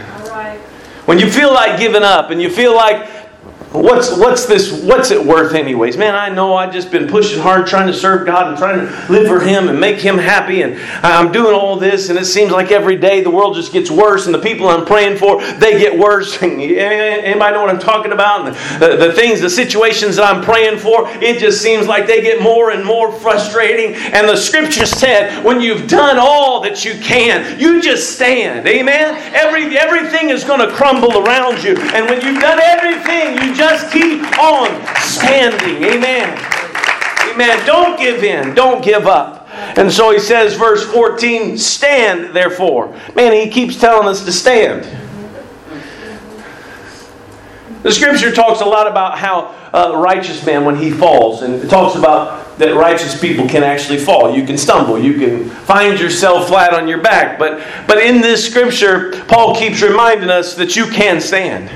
When 1.06 1.18
you 1.18 1.30
feel 1.30 1.52
like 1.52 1.80
giving 1.80 2.04
up 2.04 2.30
and 2.30 2.40
you 2.42 2.50
feel 2.50 2.76
like 2.76 3.19
what's 3.72 4.18
what's 4.18 4.46
this 4.48 4.82
what's 4.84 5.12
it 5.12 5.24
worth 5.24 5.54
anyways? 5.54 5.96
Man 5.96 6.16
i 6.16 6.28
know 6.30 6.56
i've 6.56 6.74
just 6.74 6.90
been 6.92 7.08
pushing 7.08 7.40
hard 7.40 7.68
trying 7.68 7.86
to 7.86 7.94
serve 7.94 8.26
god 8.26 8.48
and 8.48 8.58
trying 8.58 8.80
to 8.80 9.12
live 9.12 9.28
for 9.28 9.40
him 9.40 9.70
and 9.70 9.80
make 9.80 10.00
him 10.00 10.18
happy 10.18 10.64
and 10.64 10.80
i'm 11.06 11.32
doing 11.32 11.54
all 11.54 11.76
this 11.76 12.10
and 12.10 12.18
it 12.18 12.26
seems 12.26 12.52
like 12.52 12.72
every 12.72 12.96
day 12.96 13.22
the 13.22 13.30
world 13.30 13.54
just 13.56 13.72
gets 13.72 13.92
worse 13.92 14.26
and 14.26 14.34
the 14.34 14.40
people 14.40 14.68
i'm 14.68 14.86
praying 14.86 15.18
for 15.18 15.42
they 15.60 15.78
get 15.78 15.98
worse. 15.98 16.42
Anybody 16.44 17.54
know 17.54 17.62
what 17.62 17.70
i'm 17.70 17.80
talking 17.80 18.12
about? 18.12 18.48
And 18.48 18.56
the, 18.82 19.08
the, 19.08 19.14
things 19.14 19.40
the 19.40 19.50
situations 19.50 20.16
that 20.16 20.26
i'm 20.26 20.44
praying 20.44 20.80
for 20.80 21.08
it 21.22 21.40
just 21.40 21.62
seems 21.62 21.86
like 21.88 22.08
they 22.08 22.22
get 22.22 22.42
more 22.42 22.72
and 22.72 22.84
more 22.84 23.12
frustrating. 23.12 23.94
And 23.96 24.28
the 24.28 24.36
scripture 24.36 24.86
said 24.86 25.44
when 25.44 25.62
you've 25.62 25.88
done 25.88 26.18
all 26.20 26.62
that 26.62 26.84
you 26.86 26.96
can 27.00 27.60
you 27.60 27.82
just 27.82 28.16
stand. 28.16 28.68
Amen? 28.68 29.16
Every 29.36 29.78
everything 29.78 30.30
is 30.30 30.44
going 30.44 30.60
to 30.60 30.74
crumble 30.74 31.20
around 31.20 31.64
you. 31.64 31.78
And 31.78 32.08
when 32.08 32.22
you've 32.22 32.42
done 32.42 32.60
everything 32.60 33.38
you 33.44 33.56
just 33.60 33.92
keep 33.92 34.24
on 34.40 34.70
standing. 35.02 35.84
Amen. 35.84 36.30
Amen. 37.30 37.66
Don't 37.66 38.00
give 38.00 38.24
in. 38.24 38.56
Don't 38.56 38.82
give 38.82 39.06
up. 39.06 39.50
And 39.78 39.92
so 39.92 40.12
he 40.12 40.20
says, 40.20 40.56
verse 40.56 40.90
14, 40.90 41.58
stand 41.58 42.34
therefore. 42.34 42.96
Man, 43.16 43.34
he 43.34 43.50
keeps 43.50 43.78
telling 43.78 44.08
us 44.08 44.24
to 44.24 44.32
stand. 44.32 44.86
The 47.84 47.92
scripture 47.92 48.32
talks 48.32 48.62
a 48.62 48.66
lot 48.66 48.88
about 48.88 49.18
how 49.18 49.56
uh, 49.74 49.92
a 49.94 49.98
righteous 49.98 50.46
man, 50.46 50.64
when 50.64 50.78
he 50.78 50.90
falls, 50.90 51.42
and 51.42 51.56
it 51.56 51.70
talks 51.70 51.96
about 51.96 52.58
that 52.60 52.76
righteous 52.76 53.20
people 53.20 53.48
can 53.48 53.64
actually 53.64 54.00
fall. 54.00 54.34
You 54.34 54.46
can 54.46 54.58
stumble. 54.58 54.98
You 55.00 55.14
can 55.14 55.50
find 55.50 56.00
yourself 56.00 56.48
flat 56.48 56.74
on 56.74 56.88
your 56.88 57.02
back. 57.02 57.38
But, 57.40 57.66
but 57.88 57.98
in 57.98 58.22
this 58.22 58.46
scripture, 58.50 59.12
Paul 59.28 59.56
keeps 59.56 59.82
reminding 59.82 60.30
us 60.30 60.56
that 60.56 60.76
you 60.76 60.88
can 60.88 61.20
stand. 61.22 61.70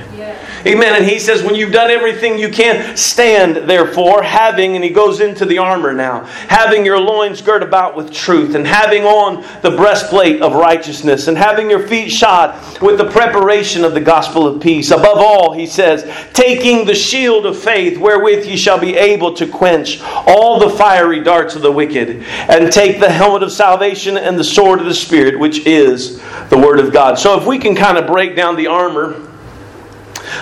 Amen. 0.66 0.96
And 0.96 1.04
he 1.04 1.20
says, 1.20 1.44
when 1.44 1.56
you've 1.56 1.74
done 1.74 1.92
everything 1.92 2.40
you 2.40 2.48
can, 2.48 2.96
stand 2.96 3.70
therefore, 3.70 4.24
having, 4.24 4.76
and 4.76 4.84
he 4.84 4.90
goes 4.90 5.20
into 5.20 5.46
the 5.46 5.58
armor 5.58 5.92
now, 5.92 6.24
having 6.48 6.86
your 6.86 7.00
loins 7.00 7.42
girt 7.42 7.62
about 7.62 7.98
with 7.98 8.14
truth, 8.14 8.56
and 8.56 8.66
having 8.66 9.04
on 9.04 9.44
the 9.62 9.72
breastplate 9.72 10.42
of 10.42 10.54
righteousness, 10.54 11.28
and 11.28 11.38
having 11.38 11.70
your 11.70 11.86
feet 11.88 12.10
shod 12.10 12.82
with 12.82 12.98
the 12.98 13.10
preparation 13.10 13.84
of 13.84 13.94
the 13.94 14.00
gospel 14.00 14.48
of 14.48 14.62
peace. 14.62 14.92
Above 14.92 15.18
all, 15.18 15.52
he 15.52 15.66
says, 15.66 16.10
taking 16.32 16.86
the 16.86 16.96
shield 16.96 17.46
of 17.46 17.60
faith, 17.60 17.98
wherewith 17.98 18.46
ye 18.46 18.56
shall 18.56 18.80
be 18.80 18.96
able 18.96 19.34
to 19.34 19.46
quench 19.46 20.02
all 20.02 20.60
the 20.60 20.70
fiery 20.70 21.22
darts 21.22 21.56
of 21.56 21.62
the 21.62 21.72
wicked, 21.72 22.24
and 22.24 22.72
take 22.72 23.02
the 23.02 23.10
helmet 23.10 23.44
of 23.44 23.52
salvation 23.52 24.16
and 24.16 24.40
the 24.40 24.44
sword 24.44 24.80
of 24.80 24.86
the 24.86 24.94
Spirit, 24.94 25.38
which 25.38 25.66
is 25.66 26.22
the 26.50 26.58
word 26.58 26.80
of 26.80 26.94
God. 26.94 27.20
So 27.20 27.38
if 27.38 27.46
we 27.46 27.60
can 27.60 27.76
kind 27.76 27.98
of 27.98 28.08
break 28.08 28.36
down 28.36 28.56
the 28.56 28.68
armor, 28.68 29.30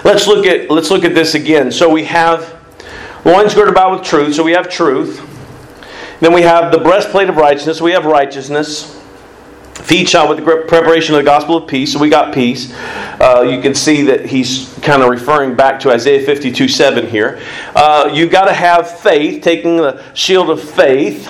Let's 0.04 0.28
look 0.28 0.46
at 0.46 0.70
let's 0.70 0.90
look 0.90 1.04
at 1.04 1.14
this 1.14 1.36
again. 1.36 1.72
So 1.72 1.90
we 1.90 2.06
have 2.06 2.60
loins 3.26 3.54
girded 3.54 3.74
about 3.74 3.92
with 3.92 4.04
truth. 4.04 4.36
So 4.36 4.44
we 4.44 4.52
have 4.54 4.70
truth. 4.70 5.28
Then 6.20 6.34
we 6.34 6.44
have 6.44 6.72
the 6.72 6.78
breastplate 6.78 7.30
of 7.30 7.38
righteousness. 7.38 7.82
We 7.82 7.92
have 7.92 8.06
righteousness. 8.06 9.00
Feet 9.74 10.10
shod 10.10 10.30
with 10.30 10.38
the 10.38 10.66
preparation 10.68 11.16
of 11.16 11.20
the 11.20 11.26
gospel 11.26 11.58
of 11.58 11.68
peace. 11.68 11.94
So 11.94 12.00
we 12.00 12.10
got 12.10 12.34
peace. 12.34 12.72
Uh, 13.20 13.42
you 13.42 13.62
can 13.62 13.74
see 13.74 14.04
that 14.04 14.28
he's 14.28 14.78
kind 14.84 15.02
of 15.02 15.10
referring 15.10 15.56
back 15.56 15.80
to 15.82 15.92
Isaiah 15.92 16.24
52 16.24 16.68
7 16.68 17.08
here. 17.08 17.42
Uh, 17.76 18.10
you've 18.14 18.32
got 18.32 18.46
to 18.46 18.54
have 18.54 19.00
faith, 19.00 19.42
taking 19.42 19.78
the 19.78 20.04
shield 20.14 20.50
of 20.50 20.62
faith. 20.62 21.30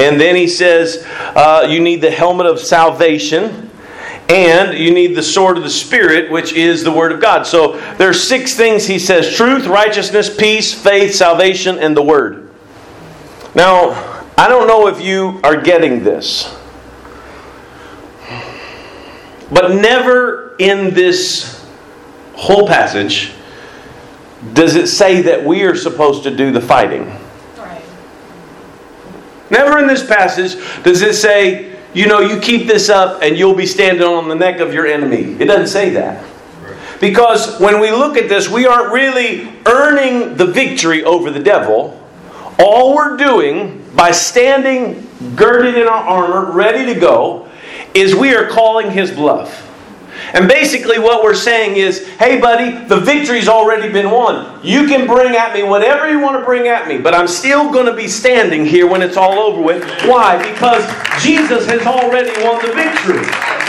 And 0.00 0.20
then 0.20 0.36
he 0.36 0.46
says 0.46 1.04
uh, 1.34 1.66
you 1.68 1.80
need 1.80 2.00
the 2.00 2.10
helmet 2.10 2.46
of 2.46 2.60
salvation. 2.60 3.69
And 4.30 4.78
you 4.78 4.94
need 4.94 5.16
the 5.16 5.24
sword 5.24 5.56
of 5.56 5.64
the 5.64 5.70
Spirit, 5.70 6.30
which 6.30 6.52
is 6.52 6.84
the 6.84 6.92
Word 6.92 7.10
of 7.10 7.20
God. 7.20 7.48
So 7.48 7.80
there's 7.96 8.22
six 8.22 8.54
things 8.54 8.86
he 8.86 9.00
says 9.00 9.34
truth, 9.34 9.66
righteousness, 9.66 10.34
peace, 10.34 10.72
faith, 10.72 11.16
salvation, 11.16 11.80
and 11.80 11.96
the 11.96 12.02
Word. 12.02 12.48
Now, 13.56 13.90
I 14.38 14.46
don't 14.46 14.68
know 14.68 14.86
if 14.86 15.00
you 15.00 15.40
are 15.42 15.60
getting 15.60 16.04
this, 16.04 16.56
but 19.50 19.74
never 19.74 20.54
in 20.60 20.94
this 20.94 21.68
whole 22.36 22.68
passage 22.68 23.32
does 24.52 24.76
it 24.76 24.86
say 24.86 25.22
that 25.22 25.44
we 25.44 25.64
are 25.64 25.74
supposed 25.74 26.22
to 26.22 26.34
do 26.34 26.52
the 26.52 26.60
fighting. 26.60 27.12
Never 29.50 29.80
in 29.80 29.88
this 29.88 30.06
passage 30.06 30.54
does 30.84 31.02
it 31.02 31.14
say 31.14 31.69
you 31.94 32.06
know, 32.06 32.20
you 32.20 32.40
keep 32.40 32.66
this 32.66 32.88
up 32.88 33.22
and 33.22 33.36
you'll 33.36 33.54
be 33.54 33.66
standing 33.66 34.04
on 34.04 34.28
the 34.28 34.34
neck 34.34 34.60
of 34.60 34.72
your 34.72 34.86
enemy. 34.86 35.36
It 35.40 35.46
doesn't 35.46 35.68
say 35.68 35.90
that. 35.90 36.24
Because 37.00 37.58
when 37.58 37.80
we 37.80 37.90
look 37.90 38.16
at 38.16 38.28
this, 38.28 38.48
we 38.48 38.66
aren't 38.66 38.92
really 38.92 39.50
earning 39.66 40.36
the 40.36 40.46
victory 40.46 41.02
over 41.02 41.30
the 41.30 41.40
devil. 41.40 41.96
All 42.58 42.94
we're 42.94 43.16
doing 43.16 43.84
by 43.94 44.12
standing 44.12 45.08
girded 45.34 45.76
in 45.76 45.88
our 45.88 46.04
armor, 46.04 46.52
ready 46.52 46.92
to 46.92 47.00
go, 47.00 47.48
is 47.94 48.14
we 48.14 48.34
are 48.34 48.46
calling 48.46 48.90
his 48.90 49.10
bluff. 49.10 49.66
And 50.32 50.48
basically, 50.48 50.98
what 50.98 51.22
we're 51.22 51.34
saying 51.34 51.76
is 51.76 52.06
hey, 52.18 52.40
buddy, 52.40 52.84
the 52.86 53.00
victory's 53.00 53.48
already 53.48 53.92
been 53.92 54.10
won. 54.10 54.58
You 54.62 54.86
can 54.86 55.06
bring 55.06 55.36
at 55.36 55.54
me 55.54 55.62
whatever 55.62 56.10
you 56.10 56.20
want 56.20 56.38
to 56.38 56.44
bring 56.44 56.68
at 56.68 56.88
me, 56.88 56.98
but 56.98 57.14
I'm 57.14 57.28
still 57.28 57.72
going 57.72 57.86
to 57.86 57.94
be 57.94 58.08
standing 58.08 58.64
here 58.64 58.86
when 58.86 59.02
it's 59.02 59.16
all 59.16 59.38
over 59.38 59.62
with. 59.62 59.82
Why? 60.04 60.36
Because 60.38 60.84
Jesus 61.22 61.66
has 61.66 61.86
already 61.86 62.30
won 62.44 62.64
the 62.64 62.72
victory. 62.72 63.24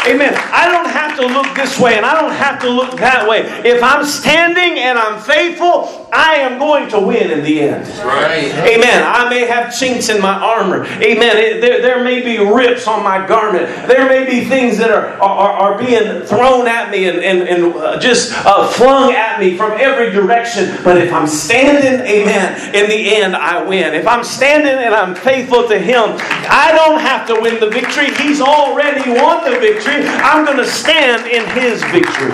Amen. 0.08 0.34
I 0.52 0.68
don't 0.72 0.90
have 0.90 1.16
to 1.18 1.28
look 1.28 1.56
this 1.56 1.80
way 1.80 1.96
and 1.96 2.06
I 2.06 2.20
don't 2.20 2.34
have 2.34 2.60
to 2.62 2.70
look 2.70 2.98
that 2.98 3.28
way. 3.28 3.42
If 3.64 3.84
I'm 3.84 4.04
standing 4.04 4.80
and 4.80 4.98
I'm 4.98 5.22
faithful, 5.22 6.01
I 6.14 6.36
am 6.36 6.60
going 6.60 6.90
to 6.90 7.00
win 7.00 7.32
in 7.32 7.44
the 7.44 7.62
end. 7.62 7.88
Right. 8.00 8.52
Amen. 8.68 9.04
I 9.06 9.30
may 9.30 9.46
have 9.46 9.74
chinks 9.74 10.10
in 10.10 10.22
my 10.22 10.34
armor. 10.34 10.86
Amen. 10.86 11.38
It, 11.38 11.62
there, 11.62 11.82
there 11.82 12.04
may 12.04 12.22
be 12.22 12.38
rips 12.38 12.86
on 12.86 13.04
my 13.04 13.26
garment. 13.26 13.68
There 13.88 14.08
may 14.10 14.26
be 14.26 14.46
things 14.46 14.78
that 14.78 14.92
are, 14.92 15.20
are, 15.22 15.52
are 15.52 15.78
being 15.78 16.22
thrown 16.24 16.68
at 16.68 16.92
me 16.92 17.08
and, 17.08 17.20
and, 17.20 17.48
and 17.48 17.74
uh, 17.76 18.00
just 18.00 18.34
uh, 18.46 18.68
flung 18.68 19.14
at 19.14 19.40
me 19.40 19.56
from 19.56 19.72
every 19.80 20.12
direction. 20.12 20.78
But 20.84 20.98
if 20.98 21.14
I'm 21.14 21.28
standing, 21.28 22.06
amen, 22.06 22.76
in 22.76 22.90
the 22.90 23.16
end, 23.16 23.36
I 23.36 23.64
win. 23.64 23.94
If 23.94 24.06
I'm 24.06 24.24
standing 24.24 24.84
and 24.84 24.94
I'm 24.94 25.16
faithful 25.16 25.68
to 25.70 25.80
Him, 25.80 26.18
I 26.50 26.74
don't 26.76 27.00
have 27.00 27.26
to 27.28 27.40
win 27.40 27.60
the 27.60 27.70
victory. 27.70 28.14
He's 28.16 28.42
already 28.42 29.10
won 29.10 29.46
the 29.50 29.58
victory. 29.60 30.06
I'm 30.06 30.46
going 30.46 30.58
to 30.58 30.68
stand 30.68 31.28
in 31.28 31.48
His 31.58 31.82
victory. 31.86 32.32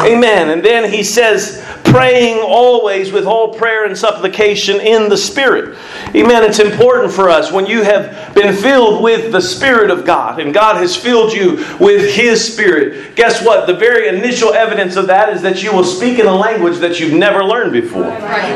Amen. 0.00 0.50
And 0.50 0.64
then 0.64 0.90
He 0.90 1.02
says, 1.02 1.62
praying 1.92 2.40
always 2.40 3.12
with 3.12 3.26
all 3.26 3.54
prayer 3.54 3.84
and 3.84 3.96
supplication 3.96 4.80
in 4.80 5.08
the 5.10 5.16
Spirit. 5.16 5.76
Amen. 6.14 6.42
It's 6.42 6.58
important 6.58 7.12
for 7.12 7.28
us 7.28 7.52
when 7.52 7.66
you 7.66 7.82
have 7.82 8.34
been 8.34 8.54
filled 8.54 9.02
with 9.02 9.30
the 9.30 9.40
Spirit 9.40 9.90
of 9.90 10.04
God 10.06 10.40
and 10.40 10.54
God 10.54 10.76
has 10.76 10.96
filled 10.96 11.32
you 11.32 11.64
with 11.78 12.14
His 12.14 12.52
Spirit. 12.52 13.14
Guess 13.14 13.44
what? 13.44 13.66
The 13.66 13.74
very 13.74 14.08
initial 14.08 14.54
evidence 14.54 14.96
of 14.96 15.06
that 15.08 15.34
is 15.34 15.42
that 15.42 15.62
you 15.62 15.72
will 15.72 15.84
speak 15.84 16.18
in 16.18 16.26
a 16.26 16.34
language 16.34 16.78
that 16.78 16.98
you've 16.98 17.12
never 17.12 17.44
learned 17.44 17.72
before. 17.72 18.08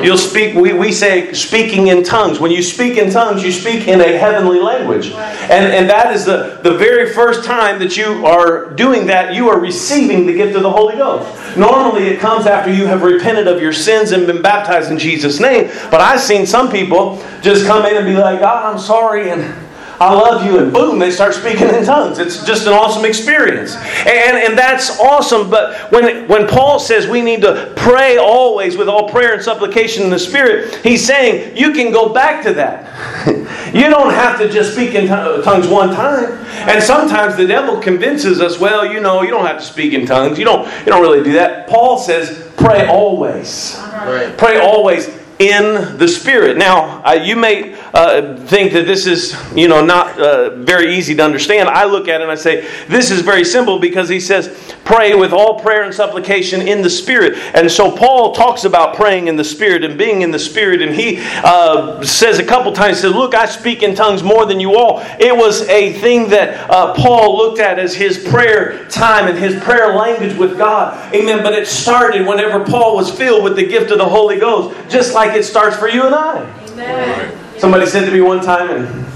You'll 0.02 0.16
speak, 0.18 0.54
we, 0.54 0.72
we 0.72 0.90
say 0.92 1.32
speaking 1.34 1.88
in 1.88 2.02
tongues. 2.02 2.40
When 2.40 2.50
you 2.50 2.62
speak 2.62 2.96
in 2.96 3.10
tongues, 3.10 3.42
you 3.42 3.52
speak 3.52 3.86
in 3.86 4.00
a 4.00 4.16
heavenly 4.18 4.60
language. 4.60 5.10
And, 5.10 5.72
and 5.72 5.90
that 5.90 6.14
is 6.14 6.24
the, 6.24 6.60
the 6.62 6.76
very 6.76 7.12
first 7.12 7.44
time 7.44 7.78
that 7.80 7.96
you 7.96 8.24
are 8.24 8.70
doing 8.70 9.06
that, 9.06 9.34
you 9.34 9.48
are 9.48 9.58
receiving 9.58 10.26
the 10.26 10.34
gift 10.34 10.56
of 10.56 10.62
the 10.62 10.70
Holy 10.70 10.96
Ghost. 10.96 11.25
Normally, 11.56 12.08
it 12.08 12.20
comes 12.20 12.46
after 12.46 12.72
you 12.72 12.86
have 12.86 13.02
repented 13.02 13.48
of 13.48 13.60
your 13.60 13.72
sins 13.72 14.12
and 14.12 14.26
been 14.26 14.42
baptized 14.42 14.90
in 14.90 14.98
Jesus' 14.98 15.40
name. 15.40 15.70
But 15.90 16.00
I've 16.00 16.20
seen 16.20 16.46
some 16.46 16.70
people 16.70 17.22
just 17.42 17.66
come 17.66 17.86
in 17.86 17.96
and 17.96 18.06
be 18.06 18.14
like, 18.14 18.40
God, 18.40 18.72
I'm 18.72 18.78
sorry, 18.78 19.30
and 19.30 19.65
I 19.98 20.12
love 20.12 20.44
you, 20.44 20.58
and 20.58 20.72
boom, 20.72 20.98
they 20.98 21.10
start 21.10 21.32
speaking 21.34 21.68
in 21.68 21.84
tongues. 21.84 22.18
It's 22.18 22.44
just 22.44 22.66
an 22.66 22.74
awesome 22.74 23.04
experience. 23.04 23.74
And, 23.76 24.36
and 24.36 24.58
that's 24.58 25.00
awesome. 25.00 25.48
But 25.48 25.90
when, 25.90 26.28
when 26.28 26.46
Paul 26.46 26.78
says 26.78 27.06
we 27.06 27.22
need 27.22 27.40
to 27.42 27.72
pray 27.76 28.18
always 28.18 28.76
with 28.76 28.88
all 28.88 29.08
prayer 29.08 29.32
and 29.32 29.42
supplication 29.42 30.04
in 30.04 30.10
the 30.10 30.18
Spirit, 30.18 30.74
he's 30.76 31.06
saying 31.06 31.56
you 31.56 31.72
can 31.72 31.92
go 31.92 32.12
back 32.12 32.44
to 32.44 32.52
that. 32.54 32.86
you 33.74 33.88
don't 33.88 34.12
have 34.12 34.38
to 34.38 34.50
just 34.50 34.74
speak 34.74 34.94
in 34.94 35.06
tongues 35.06 35.66
one 35.66 35.94
time. 35.94 36.44
And 36.68 36.82
sometimes 36.82 37.36
the 37.36 37.46
devil 37.46 37.80
convinces 37.80 38.40
us, 38.40 38.60
well, 38.60 38.84
you 38.84 39.00
know, 39.00 39.22
you 39.22 39.30
don't 39.30 39.46
have 39.46 39.58
to 39.58 39.64
speak 39.64 39.94
in 39.94 40.04
tongues. 40.04 40.38
You 40.38 40.44
don't, 40.44 40.66
you 40.80 40.86
don't 40.86 41.00
really 41.00 41.24
do 41.24 41.32
that. 41.34 41.68
Paul 41.68 41.98
says, 41.98 42.50
pray 42.56 42.86
always. 42.86 43.76
Right. 43.78 44.36
Pray 44.36 44.58
always 44.58 45.08
in 45.38 45.98
the 45.98 46.08
Spirit. 46.08 46.56
Now, 46.56 47.02
uh, 47.04 47.12
you 47.12 47.36
may 47.36 47.74
uh, 47.94 48.36
think 48.46 48.72
that 48.72 48.86
this 48.86 49.06
is, 49.06 49.36
you 49.54 49.68
know, 49.68 49.84
not 49.84 50.18
uh, 50.18 50.56
very 50.56 50.94
easy 50.94 51.14
to 51.14 51.22
understand, 51.22 51.68
I 51.68 51.84
look 51.84 52.08
at 52.08 52.20
it 52.20 52.24
and 52.24 52.30
I 52.30 52.34
say, 52.34 52.68
this 52.88 53.10
is 53.10 53.22
very 53.22 53.44
simple 53.44 53.78
because 53.78 54.08
he 54.08 54.20
says, 54.20 54.74
pray 54.84 55.14
with 55.14 55.32
all 55.32 55.60
prayer 55.60 55.82
and 55.82 55.94
supplication 55.94 56.66
in 56.66 56.82
the 56.82 56.90
Spirit. 56.90 57.34
And 57.54 57.70
so 57.70 57.94
Paul 57.94 58.34
talks 58.34 58.64
about 58.64 58.96
praying 58.96 59.28
in 59.28 59.36
the 59.36 59.44
Spirit 59.44 59.84
and 59.84 59.98
being 59.98 60.22
in 60.22 60.30
the 60.30 60.38
Spirit. 60.38 60.82
And 60.82 60.94
he 60.94 61.18
uh, 61.44 62.02
says 62.02 62.38
a 62.38 62.44
couple 62.44 62.72
times, 62.72 63.00
says, 63.00 63.12
look, 63.12 63.34
I 63.34 63.46
speak 63.46 63.82
in 63.82 63.94
tongues 63.94 64.22
more 64.22 64.46
than 64.46 64.60
you 64.60 64.76
all. 64.76 65.00
It 65.18 65.36
was 65.36 65.62
a 65.68 65.92
thing 65.94 66.28
that 66.30 66.70
uh, 66.70 66.94
Paul 66.94 67.36
looked 67.36 67.58
at 67.58 67.78
as 67.78 67.94
his 67.94 68.18
prayer 68.18 68.86
time 68.88 69.28
and 69.28 69.38
his 69.38 69.60
prayer 69.62 69.94
language 69.94 70.36
with 70.36 70.56
God. 70.56 71.12
Amen. 71.14 71.42
But 71.42 71.52
it 71.52 71.66
started 71.66 72.26
whenever 72.26 72.64
Paul 72.64 72.96
was 72.96 73.10
filled 73.10 73.44
with 73.44 73.56
the 73.56 73.66
gift 73.66 73.90
of 73.90 73.98
the 73.98 74.08
Holy 74.08 74.38
Ghost, 74.38 74.76
just 74.88 75.14
like 75.14 75.36
it 75.36 75.44
starts 75.44 75.76
for 75.76 75.88
you 75.88 76.06
and 76.06 76.14
I. 76.14 76.42
Amen. 76.70 77.35
Somebody 77.58 77.86
said 77.86 78.04
to 78.04 78.12
me 78.12 78.20
one 78.20 78.40
time, 78.40 78.70
and 78.70 79.06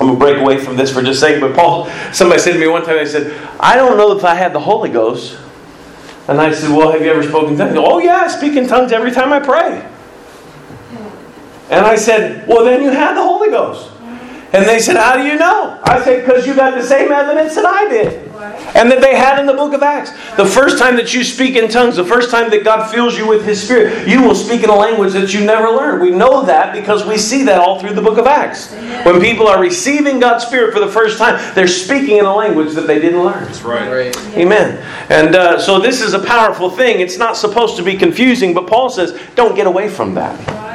I'm 0.00 0.06
gonna 0.06 0.18
break 0.18 0.38
away 0.38 0.58
from 0.58 0.76
this 0.76 0.92
for 0.92 1.02
just 1.02 1.18
a 1.18 1.26
second, 1.26 1.40
but 1.40 1.56
Paul, 1.56 1.90
somebody 2.12 2.40
said 2.40 2.52
to 2.52 2.58
me 2.58 2.68
one 2.68 2.84
time, 2.84 2.96
they 2.96 3.06
said, 3.06 3.36
I 3.58 3.76
don't 3.76 3.96
know 3.96 4.16
if 4.16 4.24
I 4.24 4.34
had 4.34 4.52
the 4.52 4.60
Holy 4.60 4.90
Ghost. 4.90 5.38
And 6.28 6.38
I 6.40 6.52
said, 6.52 6.70
Well, 6.70 6.92
have 6.92 7.00
you 7.00 7.10
ever 7.10 7.22
spoken 7.22 7.56
tongues? 7.56 7.74
Oh, 7.76 7.98
yeah, 7.98 8.16
I 8.16 8.28
speak 8.28 8.54
in 8.54 8.68
tongues 8.68 8.92
every 8.92 9.10
time 9.10 9.32
I 9.32 9.40
pray. 9.40 9.88
And 11.70 11.84
I 11.84 11.96
said, 11.96 12.46
Well, 12.46 12.64
then 12.64 12.82
you 12.82 12.90
had 12.90 13.14
the 13.14 13.22
Holy 13.22 13.48
Ghost. 13.48 13.90
And 14.52 14.66
they 14.66 14.78
said, 14.78 14.96
How 14.96 15.16
do 15.16 15.24
you 15.24 15.36
know? 15.36 15.80
I 15.82 16.04
said, 16.04 16.24
Because 16.24 16.46
you 16.46 16.54
got 16.54 16.74
the 16.74 16.82
same 16.82 17.10
evidence 17.10 17.54
that 17.54 17.64
I 17.64 17.88
did. 17.88 18.27
And 18.74 18.90
that 18.90 19.00
they 19.00 19.16
had 19.16 19.38
in 19.38 19.46
the 19.46 19.54
book 19.54 19.72
of 19.72 19.82
Acts. 19.82 20.10
The 20.36 20.46
first 20.46 20.78
time 20.78 20.96
that 20.96 21.14
you 21.14 21.24
speak 21.24 21.56
in 21.56 21.68
tongues, 21.70 21.96
the 21.96 22.04
first 22.04 22.30
time 22.30 22.50
that 22.50 22.64
God 22.64 22.90
fills 22.90 23.16
you 23.16 23.26
with 23.26 23.44
His 23.44 23.62
Spirit, 23.62 24.06
you 24.08 24.22
will 24.22 24.34
speak 24.34 24.62
in 24.62 24.70
a 24.70 24.74
language 24.74 25.12
that 25.12 25.32
you 25.32 25.44
never 25.44 25.68
learned. 25.68 26.02
We 26.02 26.10
know 26.10 26.44
that 26.44 26.72
because 26.72 27.06
we 27.06 27.18
see 27.18 27.42
that 27.44 27.60
all 27.60 27.80
through 27.80 27.94
the 27.94 28.02
book 28.02 28.18
of 28.18 28.26
Acts. 28.26 28.72
When 29.04 29.20
people 29.20 29.46
are 29.48 29.60
receiving 29.60 30.20
God's 30.20 30.44
Spirit 30.44 30.72
for 30.72 30.80
the 30.80 30.88
first 30.88 31.18
time, 31.18 31.54
they're 31.54 31.68
speaking 31.68 32.18
in 32.18 32.24
a 32.24 32.34
language 32.34 32.74
that 32.74 32.86
they 32.86 32.98
didn't 33.00 33.22
learn. 33.22 33.44
That's 33.44 33.62
right. 33.62 33.88
Amen. 34.34 34.84
And 35.10 35.34
uh, 35.34 35.60
so 35.60 35.78
this 35.78 36.00
is 36.00 36.14
a 36.14 36.20
powerful 36.20 36.70
thing. 36.70 37.00
It's 37.00 37.18
not 37.18 37.36
supposed 37.36 37.76
to 37.76 37.82
be 37.82 37.96
confusing, 37.96 38.54
but 38.54 38.66
Paul 38.66 38.90
says, 38.90 39.18
don't 39.34 39.54
get 39.54 39.66
away 39.66 39.88
from 39.88 40.14
that. 40.14 40.67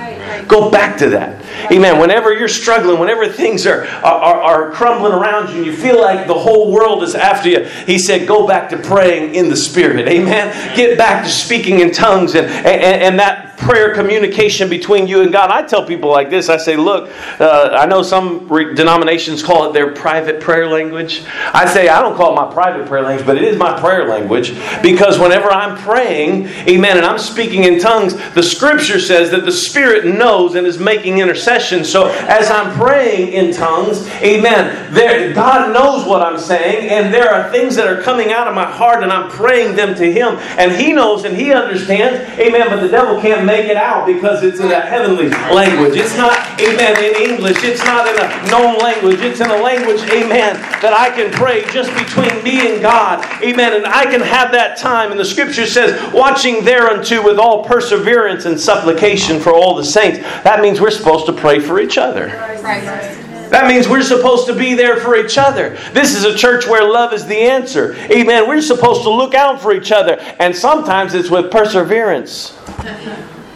Go 0.47 0.69
back 0.69 0.97
to 0.99 1.09
that. 1.09 1.41
Amen. 1.71 1.99
Whenever 1.99 2.33
you're 2.33 2.47
struggling, 2.47 2.99
whenever 2.99 3.27
things 3.27 3.65
are, 3.65 3.85
are, 4.03 4.41
are 4.41 4.71
crumbling 4.71 5.13
around 5.13 5.49
you, 5.49 5.57
and 5.57 5.65
you 5.65 5.75
feel 5.75 5.99
like 5.99 6.27
the 6.27 6.33
whole 6.33 6.71
world 6.71 7.03
is 7.03 7.15
after 7.15 7.49
you, 7.49 7.63
he 7.63 7.97
said, 7.97 8.27
go 8.27 8.47
back 8.47 8.69
to 8.69 8.77
praying 8.77 9.35
in 9.35 9.49
the 9.49 9.55
Spirit. 9.55 10.07
Amen. 10.07 10.75
Get 10.75 10.97
back 10.97 11.23
to 11.23 11.29
speaking 11.29 11.79
in 11.79 11.91
tongues 11.91 12.35
and, 12.35 12.47
and, 12.47 13.01
and 13.03 13.19
that 13.19 13.53
prayer 13.57 13.93
communication 13.93 14.69
between 14.69 15.07
you 15.07 15.21
and 15.21 15.31
God. 15.31 15.49
I 15.49 15.61
tell 15.61 15.85
people 15.85 16.09
like 16.09 16.29
this 16.29 16.49
I 16.49 16.57
say, 16.57 16.75
look, 16.75 17.09
uh, 17.39 17.69
I 17.73 17.85
know 17.85 18.01
some 18.03 18.47
re- 18.49 18.73
denominations 18.73 19.41
call 19.41 19.69
it 19.69 19.73
their 19.73 19.93
private 19.93 20.41
prayer 20.41 20.67
language. 20.67 21.23
I 21.53 21.71
say, 21.71 21.87
I 21.87 22.01
don't 22.01 22.15
call 22.15 22.33
it 22.33 22.35
my 22.35 22.53
private 22.53 22.87
prayer 22.87 23.03
language, 23.03 23.25
but 23.25 23.37
it 23.37 23.43
is 23.43 23.57
my 23.57 23.79
prayer 23.79 24.07
language 24.07 24.53
because 24.81 25.19
whenever 25.19 25.49
I'm 25.49 25.77
praying, 25.77 26.47
amen, 26.67 26.97
and 26.97 27.05
I'm 27.05 27.19
speaking 27.19 27.63
in 27.63 27.79
tongues, 27.79 28.15
the 28.33 28.43
scripture 28.43 28.99
says 28.99 29.31
that 29.31 29.45
the 29.45 29.51
Spirit 29.51 30.05
knows 30.05 30.32
and 30.33 30.65
is 30.65 30.79
making 30.79 31.19
intercession. 31.19 31.85
So 31.85 32.09
as 32.27 32.49
I'm 32.49 32.73
praying 32.75 33.33
in 33.33 33.53
tongues, 33.53 34.07
amen, 34.21 34.93
there, 34.93 35.33
God 35.33 35.73
knows 35.73 36.05
what 36.05 36.21
I'm 36.21 36.39
saying, 36.39 36.89
and 36.89 37.13
there 37.13 37.31
are 37.31 37.51
things 37.51 37.75
that 37.75 37.87
are 37.87 38.01
coming 38.01 38.31
out 38.31 38.47
of 38.47 38.55
my 38.55 38.69
heart, 38.69 39.03
and 39.03 39.11
I'm 39.11 39.29
praying 39.29 39.75
them 39.75 39.95
to 39.95 40.11
Him, 40.11 40.37
and 40.57 40.71
He 40.71 40.91
knows 40.91 41.23
and 41.23 41.37
He 41.37 41.53
understands, 41.53 42.27
amen, 42.39 42.69
but 42.69 42.81
the 42.81 42.89
devil 42.89 43.21
can't 43.21 43.45
make 43.45 43.67
it 43.67 43.77
out 43.77 44.07
because 44.07 44.43
it's 44.43 44.59
in 44.59 44.71
a 44.71 44.81
heavenly 44.81 45.29
language. 45.29 45.95
It's 45.95 46.17
not, 46.17 46.37
amen, 46.59 47.03
in 47.03 47.31
English. 47.31 47.63
It's 47.63 47.83
not 47.85 48.07
in 48.07 48.17
a 48.17 48.49
known 48.49 48.79
language. 48.79 49.19
It's 49.21 49.39
in 49.39 49.49
a 49.49 49.57
language, 49.61 50.01
amen, 50.09 50.59
that 50.81 50.93
I 50.93 51.09
can 51.15 51.31
pray 51.31 51.63
just 51.71 51.93
between 51.93 52.43
me 52.43 52.73
and 52.73 52.81
God. 52.81 53.23
Amen. 53.43 53.73
And 53.73 53.85
I 53.85 54.05
can 54.05 54.21
have 54.21 54.51
that 54.51 54.77
time. 54.77 55.11
And 55.11 55.19
the 55.19 55.25
scripture 55.25 55.65
says, 55.65 56.13
watching 56.13 56.63
thereunto 56.63 57.23
with 57.23 57.37
all 57.37 57.63
perseverance 57.63 58.45
and 58.45 58.59
supplication 58.59 59.39
for 59.39 59.53
all 59.53 59.75
the 59.75 59.83
saints. 59.83 60.22
That 60.43 60.61
means 60.61 60.81
we're 60.81 60.91
supposed 60.91 61.25
to 61.27 61.33
pray 61.33 61.59
for 61.59 61.79
each 61.79 61.97
other. 61.97 62.27
That 62.27 63.67
means 63.67 63.87
we're 63.87 64.01
supposed 64.01 64.47
to 64.47 64.55
be 64.55 64.73
there 64.73 64.97
for 64.97 65.15
each 65.15 65.37
other. 65.37 65.77
This 65.91 66.15
is 66.15 66.23
a 66.23 66.35
church 66.35 66.65
where 66.65 66.83
love 66.83 67.13
is 67.13 67.25
the 67.27 67.37
answer. 67.37 67.93
Amen. 68.11 68.47
We're 68.47 68.61
supposed 68.61 69.03
to 69.03 69.11
look 69.11 69.35
out 69.35 69.61
for 69.61 69.73
each 69.73 69.91
other. 69.91 70.17
And 70.39 70.55
sometimes 70.55 71.13
it's 71.13 71.29
with 71.29 71.51
perseverance. 71.51 72.57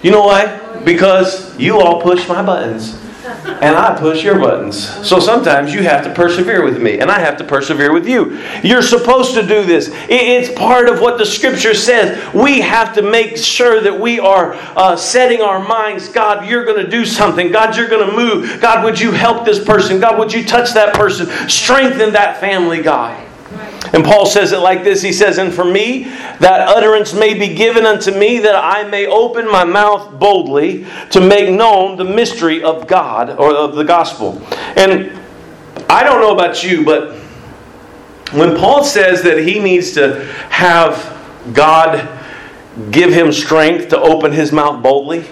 You 0.03 0.12
know 0.12 0.21
why? 0.21 0.81
Because 0.86 1.57
you 1.57 1.79
all 1.79 2.01
push 2.01 2.27
my 2.27 2.43
buttons. 2.43 3.07
And 3.27 3.75
I 3.75 3.98
push 3.98 4.24
your 4.24 4.39
buttons. 4.39 4.88
So 5.07 5.19
sometimes 5.19 5.74
you 5.74 5.84
have 5.84 6.03
to 6.03 6.13
persevere 6.13 6.63
with 6.63 6.81
me, 6.81 7.00
and 7.00 7.10
I 7.10 7.19
have 7.19 7.38
to 7.38 7.43
persevere 7.43 7.91
with 7.91 8.07
you. 8.07 8.39
You're 8.63 8.81
supposed 8.81 9.34
to 9.36 9.41
do 9.41 9.63
this. 9.63 9.89
It's 10.10 10.51
part 10.57 10.89
of 10.89 11.00
what 11.01 11.17
the 11.17 11.25
scripture 11.25 11.74
says. 11.74 12.34
We 12.34 12.62
have 12.62 12.93
to 12.96 13.01
make 13.01 13.38
sure 13.38 13.81
that 13.81 14.00
we 14.00 14.19
are 14.19 14.53
uh, 14.75 14.96
setting 14.96 15.41
our 15.41 15.65
minds 15.65 16.10
God, 16.10 16.48
you're 16.48 16.65
going 16.65 16.84
to 16.84 16.89
do 16.89 17.05
something. 17.05 17.51
God, 17.51 17.75
you're 17.75 17.89
going 17.89 18.10
to 18.10 18.15
move. 18.15 18.62
God, 18.62 18.84
would 18.84 19.00
you 19.00 19.12
help 19.12 19.46
this 19.46 19.63
person? 19.63 20.00
God, 20.00 20.17
would 20.19 20.34
you 20.34 20.43
touch 20.43 20.74
that 20.74 20.93
person? 20.96 21.27
Strengthen 21.50 22.13
that 22.13 22.39
family, 22.39 22.81
God. 22.81 23.26
And 23.93 24.04
Paul 24.04 24.26
says 24.26 24.52
it 24.52 24.60
like 24.60 24.84
this 24.84 25.02
He 25.02 25.13
says, 25.13 25.38
And 25.38 25.54
for 25.54 25.65
me, 25.65 26.04
that 26.39 26.67
utterance 26.67 27.13
may 27.13 27.34
be 27.34 27.54
given 27.54 27.86
unto 27.86 28.12
me, 28.12 28.39
that 28.39 28.56
I 28.56 28.84
may 28.84 29.08
open 29.08 29.50
my 29.50 29.63
mouth 29.63 30.19
boldly 30.19 30.86
to 31.12 31.21
make 31.21 31.50
known 31.50 31.97
the 31.97 32.04
mystery 32.04 32.63
of 32.63 32.88
God 32.88 33.30
or 33.32 33.54
of 33.54 33.76
the 33.76 33.84
gospel. 33.84 34.41
And 34.76 35.12
I 35.89 36.04
don't 36.04 36.21
know 36.21 36.34
about 36.34 36.63
you, 36.63 36.84
but 36.84 37.13
when 38.34 38.58
Paul 38.58 38.84
says 38.84 39.21
that 39.23 39.39
he 39.39 39.60
needs 39.60 39.93
to 39.93 40.26
have 40.50 41.15
God 41.54 42.10
give 42.91 43.13
him 43.13 43.32
strength 43.32 43.89
to 43.89 44.00
open 44.00 44.32
his 44.32 44.52
mouth 44.52 44.84
boldly, 44.84 45.26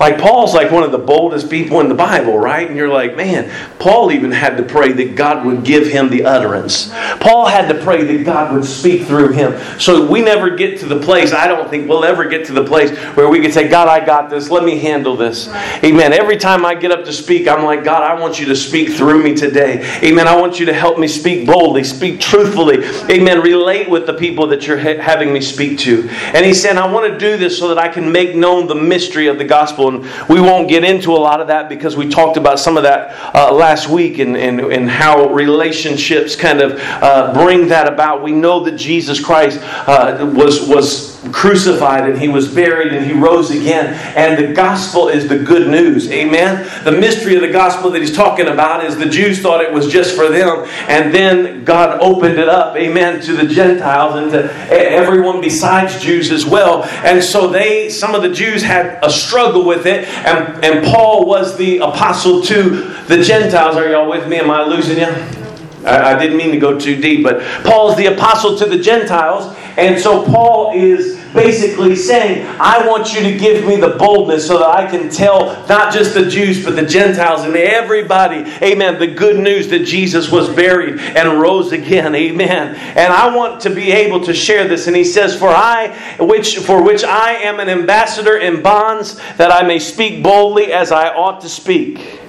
like 0.00 0.18
Paul's 0.18 0.54
like 0.54 0.72
one 0.72 0.82
of 0.82 0.92
the 0.92 0.98
boldest 0.98 1.50
people 1.50 1.80
in 1.80 1.90
the 1.90 1.94
Bible, 1.94 2.38
right? 2.38 2.66
And 2.66 2.74
you're 2.74 2.88
like, 2.88 3.16
man, 3.16 3.52
Paul 3.78 4.10
even 4.10 4.32
had 4.32 4.56
to 4.56 4.62
pray 4.62 4.92
that 4.92 5.14
God 5.14 5.44
would 5.44 5.62
give 5.62 5.86
him 5.86 6.08
the 6.08 6.24
utterance. 6.24 6.90
Paul 7.20 7.46
had 7.46 7.68
to 7.68 7.84
pray 7.84 8.02
that 8.04 8.24
God 8.24 8.54
would 8.54 8.64
speak 8.64 9.06
through 9.06 9.32
him. 9.32 9.60
So 9.78 10.10
we 10.10 10.22
never 10.22 10.56
get 10.56 10.80
to 10.80 10.86
the 10.86 10.98
place, 10.98 11.34
I 11.34 11.46
don't 11.46 11.68
think 11.68 11.86
we'll 11.86 12.06
ever 12.06 12.24
get 12.24 12.46
to 12.46 12.54
the 12.54 12.64
place 12.64 12.96
where 13.14 13.28
we 13.28 13.40
can 13.40 13.52
say, 13.52 13.68
God, 13.68 13.88
I 13.88 14.04
got 14.04 14.30
this. 14.30 14.48
Let 14.48 14.64
me 14.64 14.78
handle 14.78 15.16
this. 15.16 15.48
Amen. 15.84 16.14
Every 16.14 16.38
time 16.38 16.64
I 16.64 16.74
get 16.74 16.92
up 16.92 17.04
to 17.04 17.12
speak, 17.12 17.46
I'm 17.46 17.62
like, 17.62 17.84
God, 17.84 18.02
I 18.02 18.18
want 18.18 18.40
you 18.40 18.46
to 18.46 18.56
speak 18.56 18.94
through 18.94 19.22
me 19.22 19.34
today. 19.34 19.84
Amen. 20.02 20.26
I 20.26 20.40
want 20.40 20.58
you 20.58 20.64
to 20.64 20.72
help 20.72 20.98
me 20.98 21.08
speak 21.08 21.46
boldly, 21.46 21.84
speak 21.84 22.20
truthfully. 22.20 22.86
Amen. 23.10 23.42
Relate 23.42 23.90
with 23.90 24.06
the 24.06 24.14
people 24.14 24.46
that 24.46 24.66
you're 24.66 24.78
having 24.78 25.30
me 25.30 25.42
speak 25.42 25.78
to. 25.80 26.08
And 26.08 26.46
he 26.46 26.54
said, 26.54 26.78
I 26.78 26.90
want 26.90 27.12
to 27.12 27.18
do 27.18 27.36
this 27.36 27.58
so 27.58 27.68
that 27.68 27.76
I 27.76 27.88
can 27.88 28.10
make 28.10 28.34
known 28.34 28.66
the 28.66 28.74
mystery 28.74 29.26
of 29.26 29.36
the 29.36 29.44
gospel 29.44 29.89
and 29.90 30.28
we 30.28 30.40
won't 30.40 30.68
get 30.68 30.84
into 30.84 31.12
a 31.12 31.18
lot 31.18 31.40
of 31.40 31.48
that 31.48 31.68
because 31.68 31.96
we 31.96 32.08
talked 32.08 32.36
about 32.36 32.58
some 32.58 32.76
of 32.76 32.82
that 32.84 33.34
uh, 33.34 33.52
last 33.52 33.88
week 33.88 34.18
and, 34.18 34.36
and, 34.36 34.60
and 34.60 34.90
how 34.90 35.28
relationships 35.28 36.34
kind 36.34 36.60
of 36.60 36.78
uh, 36.80 37.32
bring 37.34 37.68
that 37.68 37.92
about. 37.92 38.22
We 38.22 38.32
know 38.32 38.64
that 38.64 38.76
Jesus 38.76 39.22
Christ 39.22 39.58
uh, 39.62 40.30
was, 40.34 40.66
was 40.66 41.19
crucified 41.32 42.08
and 42.08 42.18
he 42.18 42.28
was 42.28 42.52
buried 42.52 42.92
and 42.92 43.04
he 43.04 43.12
rose 43.12 43.50
again. 43.50 43.94
And 44.16 44.38
the 44.42 44.54
gospel 44.54 45.08
is 45.08 45.28
the 45.28 45.38
good 45.38 45.68
news. 45.68 46.10
Amen. 46.10 46.68
The 46.84 46.92
mystery 46.92 47.34
of 47.34 47.42
the 47.42 47.52
gospel 47.52 47.90
that 47.90 48.00
he's 48.00 48.16
talking 48.16 48.48
about 48.48 48.84
is 48.84 48.96
the 48.96 49.08
Jews 49.08 49.40
thought 49.40 49.60
it 49.60 49.72
was 49.72 49.88
just 49.88 50.16
for 50.16 50.28
them. 50.28 50.66
And 50.88 51.14
then 51.14 51.64
God 51.64 52.00
opened 52.00 52.38
it 52.38 52.48
up, 52.48 52.76
amen, 52.76 53.20
to 53.22 53.34
the 53.34 53.46
Gentiles 53.46 54.16
and 54.16 54.32
to 54.32 54.52
everyone 54.70 55.40
besides 55.40 56.00
Jews 56.00 56.30
as 56.30 56.46
well. 56.46 56.84
And 56.84 57.22
so 57.22 57.48
they, 57.48 57.90
some 57.90 58.14
of 58.14 58.22
the 58.22 58.32
Jews 58.32 58.62
had 58.62 58.98
a 59.02 59.10
struggle 59.10 59.64
with 59.64 59.86
it. 59.86 60.08
And, 60.08 60.64
and 60.64 60.84
Paul 60.86 61.26
was 61.26 61.56
the 61.56 61.78
apostle 61.78 62.42
to 62.42 62.60
the 63.08 63.22
Gentiles. 63.22 63.76
Are 63.76 63.90
y'all 63.90 64.08
with 64.08 64.26
me? 64.26 64.38
Am 64.38 64.50
I 64.50 64.64
losing 64.64 64.98
you? 64.98 65.39
I, 65.84 66.18
didn't 66.18 66.36
mean 66.36 66.50
to 66.50 66.58
go 66.58 66.78
too 66.78 67.00
deep, 67.00 67.22
but 67.22 67.40
Paul's 67.64 67.96
the 67.96 68.06
apostle 68.06 68.56
to 68.58 68.66
the 68.66 68.78
Gentiles. 68.78 69.56
And 69.76 69.98
so 69.98 70.24
Paul 70.24 70.72
is 70.74 71.20
basically 71.32 71.96
saying, 71.96 72.46
I 72.60 72.86
want 72.86 73.14
you 73.14 73.22
to 73.22 73.38
give 73.38 73.64
me 73.66 73.76
the 73.76 73.90
boldness 73.90 74.46
so 74.46 74.58
that 74.58 74.68
I 74.68 74.90
can 74.90 75.08
tell 75.08 75.46
not 75.68 75.92
just 75.92 76.12
the 76.12 76.28
Jews, 76.28 76.64
but 76.64 76.76
the 76.76 76.84
Gentiles 76.84 77.44
and 77.44 77.54
everybody, 77.56 78.50
amen, 78.62 78.98
the 78.98 79.06
good 79.06 79.38
news 79.38 79.68
that 79.68 79.84
Jesus 79.84 80.30
was 80.30 80.48
buried 80.48 80.98
and 81.00 81.40
rose 81.40 81.72
again, 81.72 82.14
amen. 82.20 82.74
And 82.74 83.12
I 83.12 83.34
want 83.34 83.60
to 83.62 83.70
be 83.70 83.92
able 83.92 84.24
to 84.24 84.34
share 84.34 84.66
this. 84.68 84.86
And 84.86 84.96
he 84.96 85.04
says, 85.04 85.38
For 85.38 85.48
I, 85.48 85.96
which 86.18 86.58
for 86.58 86.82
which 86.82 87.04
I 87.04 87.32
am 87.34 87.60
an 87.60 87.68
ambassador 87.68 88.36
in 88.36 88.62
bonds, 88.62 89.16
that 89.36 89.52
I 89.52 89.66
may 89.66 89.78
speak 89.78 90.22
boldly 90.22 90.72
as 90.72 90.92
I 90.92 91.08
ought 91.14 91.40
to 91.42 91.48
speak. 91.48 92.20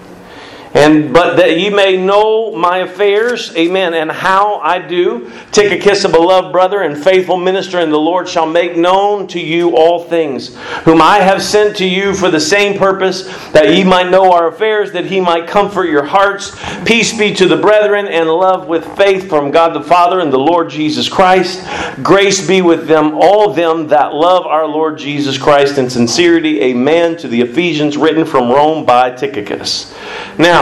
And 0.73 1.13
but 1.13 1.35
that 1.35 1.59
ye 1.59 1.69
may 1.69 1.97
know 1.97 2.55
my 2.55 2.79
affairs, 2.79 3.53
amen, 3.57 3.93
and 3.93 4.09
how 4.09 4.55
I 4.59 4.79
do. 4.79 5.29
Tychicus 5.51 6.05
of 6.05 6.13
beloved 6.13 6.53
brother 6.53 6.81
and 6.81 6.97
faithful 6.97 7.35
minister 7.35 7.79
and 7.79 7.91
the 7.91 7.97
Lord 7.97 8.29
shall 8.29 8.45
make 8.45 8.77
known 8.77 9.27
to 9.27 9.39
you 9.39 9.75
all 9.75 10.05
things, 10.05 10.55
whom 10.83 11.01
I 11.01 11.17
have 11.17 11.41
sent 11.41 11.75
to 11.77 11.85
you 11.85 12.13
for 12.13 12.31
the 12.31 12.39
same 12.39 12.77
purpose, 12.79 13.25
that 13.51 13.75
ye 13.75 13.83
might 13.83 14.09
know 14.09 14.31
our 14.31 14.47
affairs, 14.47 14.93
that 14.93 15.05
he 15.05 15.19
might 15.19 15.45
comfort 15.45 15.89
your 15.89 16.05
hearts. 16.05 16.55
Peace 16.85 17.17
be 17.17 17.33
to 17.33 17.47
the 17.47 17.57
brethren, 17.57 18.07
and 18.07 18.29
love 18.29 18.67
with 18.67 18.85
faith 18.95 19.27
from 19.27 19.51
God 19.51 19.73
the 19.73 19.83
Father 19.83 20.21
and 20.21 20.31
the 20.31 20.39
Lord 20.39 20.69
Jesus 20.69 21.09
Christ. 21.09 21.65
Grace 22.01 22.47
be 22.47 22.61
with 22.61 22.87
them, 22.87 23.15
all 23.15 23.53
them 23.53 23.87
that 23.87 24.13
love 24.13 24.45
our 24.45 24.67
Lord 24.67 24.97
Jesus 24.97 25.37
Christ 25.37 25.77
in 25.77 25.89
sincerity. 25.89 26.61
Amen. 26.61 27.17
To 27.17 27.27
the 27.27 27.41
Ephesians 27.41 27.97
written 27.97 28.25
from 28.25 28.49
Rome 28.49 28.85
by 28.85 29.11
Tychicus. 29.11 29.93
Now, 30.37 30.60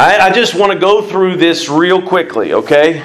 I, 0.00 0.28
I 0.28 0.32
just 0.32 0.54
want 0.54 0.72
to 0.72 0.78
go 0.78 1.02
through 1.02 1.36
this 1.36 1.68
real 1.68 2.00
quickly, 2.00 2.54
okay? 2.54 3.04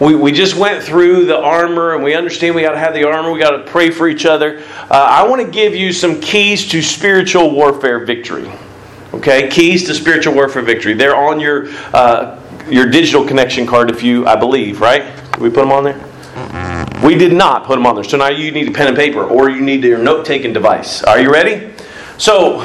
We, 0.00 0.14
we 0.14 0.32
just 0.32 0.56
went 0.56 0.82
through 0.82 1.26
the 1.26 1.38
armor 1.38 1.94
and 1.94 2.02
we 2.02 2.14
understand 2.14 2.54
we 2.54 2.62
got 2.62 2.72
to 2.72 2.78
have 2.78 2.94
the 2.94 3.06
armor, 3.06 3.30
we 3.30 3.38
got 3.38 3.50
to 3.50 3.70
pray 3.70 3.90
for 3.90 4.08
each 4.08 4.24
other. 4.24 4.64
Uh, 4.90 4.94
I 4.94 5.28
want 5.28 5.44
to 5.44 5.50
give 5.50 5.74
you 5.74 5.92
some 5.92 6.22
keys 6.22 6.66
to 6.70 6.80
spiritual 6.80 7.50
warfare 7.50 8.06
victory. 8.06 8.50
Okay, 9.12 9.50
keys 9.50 9.84
to 9.84 9.94
spiritual 9.94 10.32
warfare 10.32 10.62
victory. 10.62 10.94
They're 10.94 11.14
on 11.14 11.40
your 11.40 11.68
uh, 11.92 12.40
your 12.70 12.86
digital 12.86 13.26
connection 13.26 13.66
card, 13.66 13.90
if 13.90 14.02
you, 14.02 14.26
I 14.26 14.34
believe, 14.34 14.80
right? 14.80 15.14
Did 15.32 15.42
we 15.42 15.50
put 15.50 15.60
them 15.60 15.72
on 15.72 15.84
there? 15.84 17.06
We 17.06 17.16
did 17.16 17.34
not 17.34 17.66
put 17.66 17.74
them 17.74 17.84
on 17.84 17.96
there. 17.96 18.04
So 18.04 18.16
now 18.16 18.28
you 18.28 18.50
need 18.50 18.68
a 18.68 18.72
pen 18.72 18.88
and 18.88 18.96
paper, 18.96 19.24
or 19.24 19.50
you 19.50 19.60
need 19.60 19.84
your 19.84 19.98
note 19.98 20.24
taking 20.24 20.54
device. 20.54 21.02
Are 21.02 21.20
you 21.20 21.30
ready? 21.30 21.74
So 22.16 22.62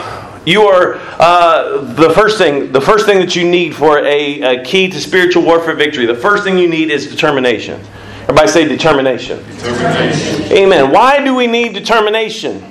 you 0.49 0.63
are 0.63 0.95
uh, 1.19 1.81
the 1.93 2.09
first 2.09 2.37
thing. 2.37 2.71
The 2.71 2.81
first 2.81 3.05
thing 3.05 3.19
that 3.19 3.35
you 3.35 3.47
need 3.47 3.75
for 3.75 3.99
a, 3.99 4.41
a, 4.41 4.63
key 4.63 4.89
to 4.89 4.99
spiritual 4.99 5.43
warfare 5.43 5.75
victory. 5.75 6.05
The 6.05 6.15
first 6.15 6.43
thing 6.43 6.57
you 6.57 6.67
need 6.67 6.89
is 6.89 7.07
determination. 7.07 7.79
Everybody 8.23 8.47
say 8.47 8.67
determination. 8.67 9.43
determination. 9.57 10.51
Amen. 10.51 10.91
Why 10.91 11.23
do 11.23 11.35
we 11.35 11.45
need 11.45 11.73
determination? 11.73 12.63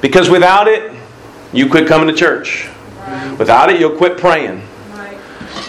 Because 0.00 0.28
without 0.28 0.66
it, 0.66 0.92
you 1.52 1.68
quit 1.68 1.86
coming 1.86 2.08
to 2.08 2.14
church. 2.14 2.68
Without 3.38 3.70
it, 3.70 3.80
you'll 3.80 3.96
quit 3.96 4.18
praying. 4.18 4.62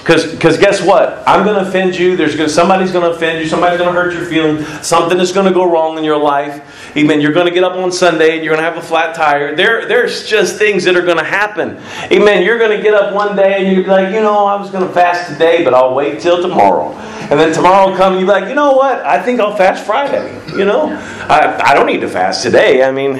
Because 0.03 0.57
guess 0.57 0.81
what? 0.81 1.23
I'm 1.25 1.45
going 1.45 1.55
to 1.55 1.67
offend 1.67 1.95
you. 1.95 2.17
There's 2.17 2.35
gonna, 2.35 2.49
somebody's 2.49 2.91
going 2.91 3.09
to 3.09 3.15
offend 3.15 3.41
you. 3.41 3.47
Somebody's 3.47 3.79
going 3.79 3.93
to 3.93 3.99
hurt 3.99 4.13
your 4.13 4.25
feelings. 4.25 4.67
Something 4.85 5.17
is 5.19 5.31
going 5.31 5.45
to 5.45 5.53
go 5.53 5.63
wrong 5.63 5.97
in 5.97 6.03
your 6.03 6.17
life. 6.17 6.91
Amen. 6.97 7.21
You're 7.21 7.31
going 7.31 7.47
to 7.47 7.53
get 7.53 7.63
up 7.63 7.77
on 7.77 7.89
Sunday 7.89 8.35
and 8.35 8.43
you're 8.43 8.53
going 8.53 8.63
to 8.63 8.69
have 8.69 8.83
a 8.83 8.85
flat 8.85 9.15
tire. 9.15 9.55
There, 9.55 9.87
there's 9.87 10.27
just 10.27 10.57
things 10.57 10.83
that 10.83 10.97
are 10.97 11.01
going 11.01 11.17
to 11.17 11.23
happen. 11.23 11.81
Amen. 12.11 12.43
You're 12.43 12.59
going 12.59 12.75
to 12.75 12.83
get 12.83 12.93
up 12.93 13.13
one 13.13 13.35
day 13.35 13.65
and 13.65 13.75
you're 13.75 13.87
like, 13.87 14.13
you 14.13 14.21
know, 14.21 14.45
I 14.45 14.59
was 14.59 14.69
going 14.69 14.85
to 14.85 14.93
fast 14.93 15.31
today, 15.31 15.63
but 15.63 15.73
I'll 15.73 15.95
wait 15.95 16.19
till 16.19 16.41
tomorrow. 16.41 16.91
And 17.31 17.39
then 17.39 17.53
tomorrow 17.53 17.95
come 17.95 18.19
you're 18.19 18.27
like, 18.27 18.49
you 18.49 18.55
know 18.55 18.73
what? 18.73 18.99
I 19.05 19.21
think 19.21 19.39
I'll 19.39 19.55
fast 19.55 19.85
Friday. 19.85 20.39
You 20.49 20.65
know, 20.65 20.89
I, 21.29 21.57
I 21.63 21.73
don't 21.73 21.87
need 21.87 22.01
to 22.01 22.09
fast 22.09 22.43
today. 22.43 22.83
I 22.83 22.91
mean, 22.91 23.15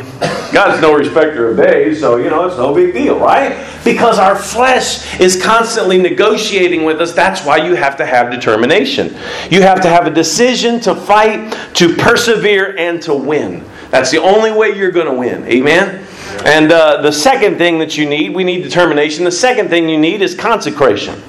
God's 0.51 0.81
no 0.81 0.93
respecter 0.93 1.49
of 1.49 1.57
days, 1.57 1.99
so, 1.99 2.17
you 2.17 2.29
know, 2.29 2.45
it's 2.45 2.57
no 2.57 2.75
big 2.75 2.93
deal, 2.93 3.17
right? 3.17 3.67
Because 3.83 4.19
our 4.19 4.35
flesh 4.35 5.19
is 5.19 5.41
constantly 5.41 5.97
negotiating 5.97 6.72
with 6.81 7.01
us. 7.01 7.13
That's 7.13 7.45
why 7.45 7.57
you 7.57 7.75
have 7.75 7.95
to 7.97 8.05
have 8.05 8.31
determination. 8.31 9.15
You 9.51 9.61
have 9.61 9.81
to 9.81 9.89
have 9.89 10.07
a 10.07 10.09
decision 10.09 10.79
to 10.81 10.95
fight, 10.95 11.53
to 11.75 11.95
persevere, 11.95 12.75
and 12.77 13.01
to 13.03 13.13
win. 13.13 13.63
That's 13.91 14.09
the 14.09 14.19
only 14.19 14.51
way 14.51 14.75
you're 14.75 14.91
going 14.91 15.07
to 15.07 15.13
win. 15.13 15.45
Amen? 15.45 16.05
And 16.45 16.71
uh, 16.71 17.01
the 17.01 17.11
second 17.11 17.57
thing 17.57 17.77
that 17.79 17.97
you 17.97 18.09
need, 18.09 18.33
we 18.33 18.43
need 18.43 18.63
determination. 18.63 19.23
The 19.23 19.31
second 19.31 19.69
thing 19.69 19.87
you 19.87 19.99
need 19.99 20.21
is 20.21 20.33
consecration. 20.33 21.21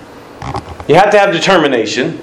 You 0.88 0.94
have 0.94 1.10
to 1.10 1.18
have 1.18 1.32
determination. 1.32 2.20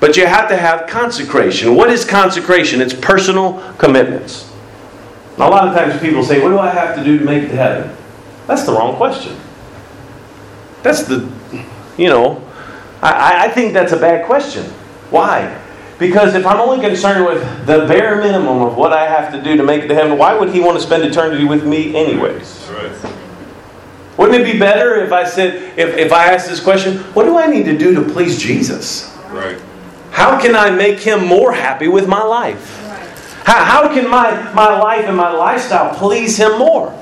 But 0.00 0.18
you 0.18 0.26
have 0.26 0.50
to 0.50 0.56
have 0.56 0.86
consecration. 0.86 1.74
What 1.74 1.88
is 1.88 2.04
consecration? 2.04 2.82
It's 2.82 2.92
personal 2.92 3.58
commitments. 3.78 4.52
Now, 5.38 5.48
a 5.48 5.50
lot 5.50 5.66
of 5.66 5.74
times 5.74 5.98
people 6.00 6.22
say, 6.22 6.42
What 6.42 6.50
do 6.50 6.58
I 6.58 6.68
have 6.68 6.94
to 6.96 7.02
do 7.02 7.18
to 7.18 7.24
make 7.24 7.44
it 7.44 7.48
to 7.48 7.56
heaven? 7.56 7.96
That's 8.46 8.64
the 8.64 8.72
wrong 8.72 8.96
question. 8.96 9.34
That's 10.82 11.04
the, 11.04 11.26
you 11.96 12.08
know, 12.08 12.43
I, 13.04 13.44
I 13.44 13.48
think 13.50 13.74
that's 13.74 13.92
a 13.92 13.98
bad 13.98 14.24
question. 14.26 14.64
Why? 15.10 15.60
Because 15.98 16.34
if 16.34 16.46
I'm 16.46 16.58
only 16.58 16.80
concerned 16.80 17.24
with 17.24 17.66
the 17.66 17.86
bare 17.86 18.16
minimum 18.16 18.62
of 18.62 18.76
what 18.76 18.92
I 18.92 19.06
have 19.06 19.32
to 19.32 19.40
do 19.40 19.56
to 19.56 19.62
make 19.62 19.82
it 19.82 19.88
to 19.88 19.94
heaven, 19.94 20.18
why 20.18 20.36
would 20.36 20.50
he 20.50 20.60
want 20.60 20.78
to 20.78 20.82
spend 20.84 21.04
eternity 21.04 21.44
with 21.44 21.64
me 21.64 21.94
anyways? 21.94 22.66
Right. 22.70 23.14
Wouldn't 24.16 24.40
it 24.40 24.52
be 24.52 24.58
better 24.58 24.96
if 24.96 25.12
I 25.12 25.24
said, 25.24 25.78
if, 25.78 25.96
if 25.96 26.12
I 26.12 26.32
asked 26.32 26.48
this 26.48 26.60
question, 26.60 26.98
what 27.14 27.24
do 27.24 27.36
I 27.36 27.46
need 27.46 27.64
to 27.64 27.76
do 27.76 27.94
to 27.94 28.12
please 28.12 28.40
Jesus? 28.40 29.14
Right. 29.30 29.60
How 30.10 30.40
can 30.40 30.56
I 30.56 30.70
make 30.70 31.00
him 31.00 31.26
more 31.26 31.52
happy 31.52 31.88
with 31.88 32.08
my 32.08 32.22
life? 32.22 32.80
How, 33.44 33.64
how 33.64 33.94
can 33.94 34.08
my, 34.08 34.30
my 34.52 34.78
life 34.78 35.04
and 35.06 35.16
my 35.16 35.30
lifestyle 35.30 35.94
please 35.94 36.36
him 36.38 36.58
more? 36.58 36.98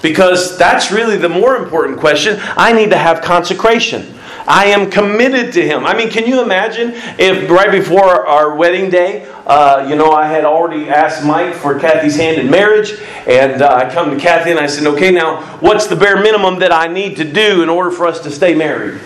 Because 0.00 0.56
that's 0.56 0.90
really 0.90 1.16
the 1.16 1.28
more 1.28 1.56
important 1.56 1.98
question. 1.98 2.38
I 2.56 2.72
need 2.72 2.90
to 2.90 2.96
have 2.96 3.20
consecration. 3.20 4.17
I 4.48 4.64
am 4.68 4.90
committed 4.90 5.52
to 5.52 5.62
him. 5.62 5.84
I 5.84 5.94
mean, 5.94 6.08
can 6.08 6.26
you 6.26 6.42
imagine 6.42 6.92
if 7.18 7.50
right 7.50 7.70
before 7.70 8.26
our 8.26 8.56
wedding 8.56 8.88
day, 8.88 9.30
uh, 9.46 9.86
you 9.86 9.94
know, 9.94 10.12
I 10.12 10.26
had 10.26 10.46
already 10.46 10.88
asked 10.88 11.22
Mike 11.22 11.54
for 11.54 11.78
Kathy's 11.78 12.16
hand 12.16 12.38
in 12.38 12.50
marriage, 12.50 12.98
and 13.26 13.60
uh, 13.60 13.74
I 13.74 13.92
come 13.92 14.10
to 14.10 14.18
Kathy 14.18 14.50
and 14.50 14.58
I 14.58 14.66
said, 14.66 14.86
okay, 14.86 15.10
now 15.10 15.42
what's 15.58 15.86
the 15.86 15.96
bare 15.96 16.22
minimum 16.22 16.60
that 16.60 16.72
I 16.72 16.86
need 16.86 17.18
to 17.18 17.30
do 17.30 17.62
in 17.62 17.68
order 17.68 17.90
for 17.90 18.06
us 18.06 18.20
to 18.20 18.30
stay 18.30 18.54
married? 18.54 18.98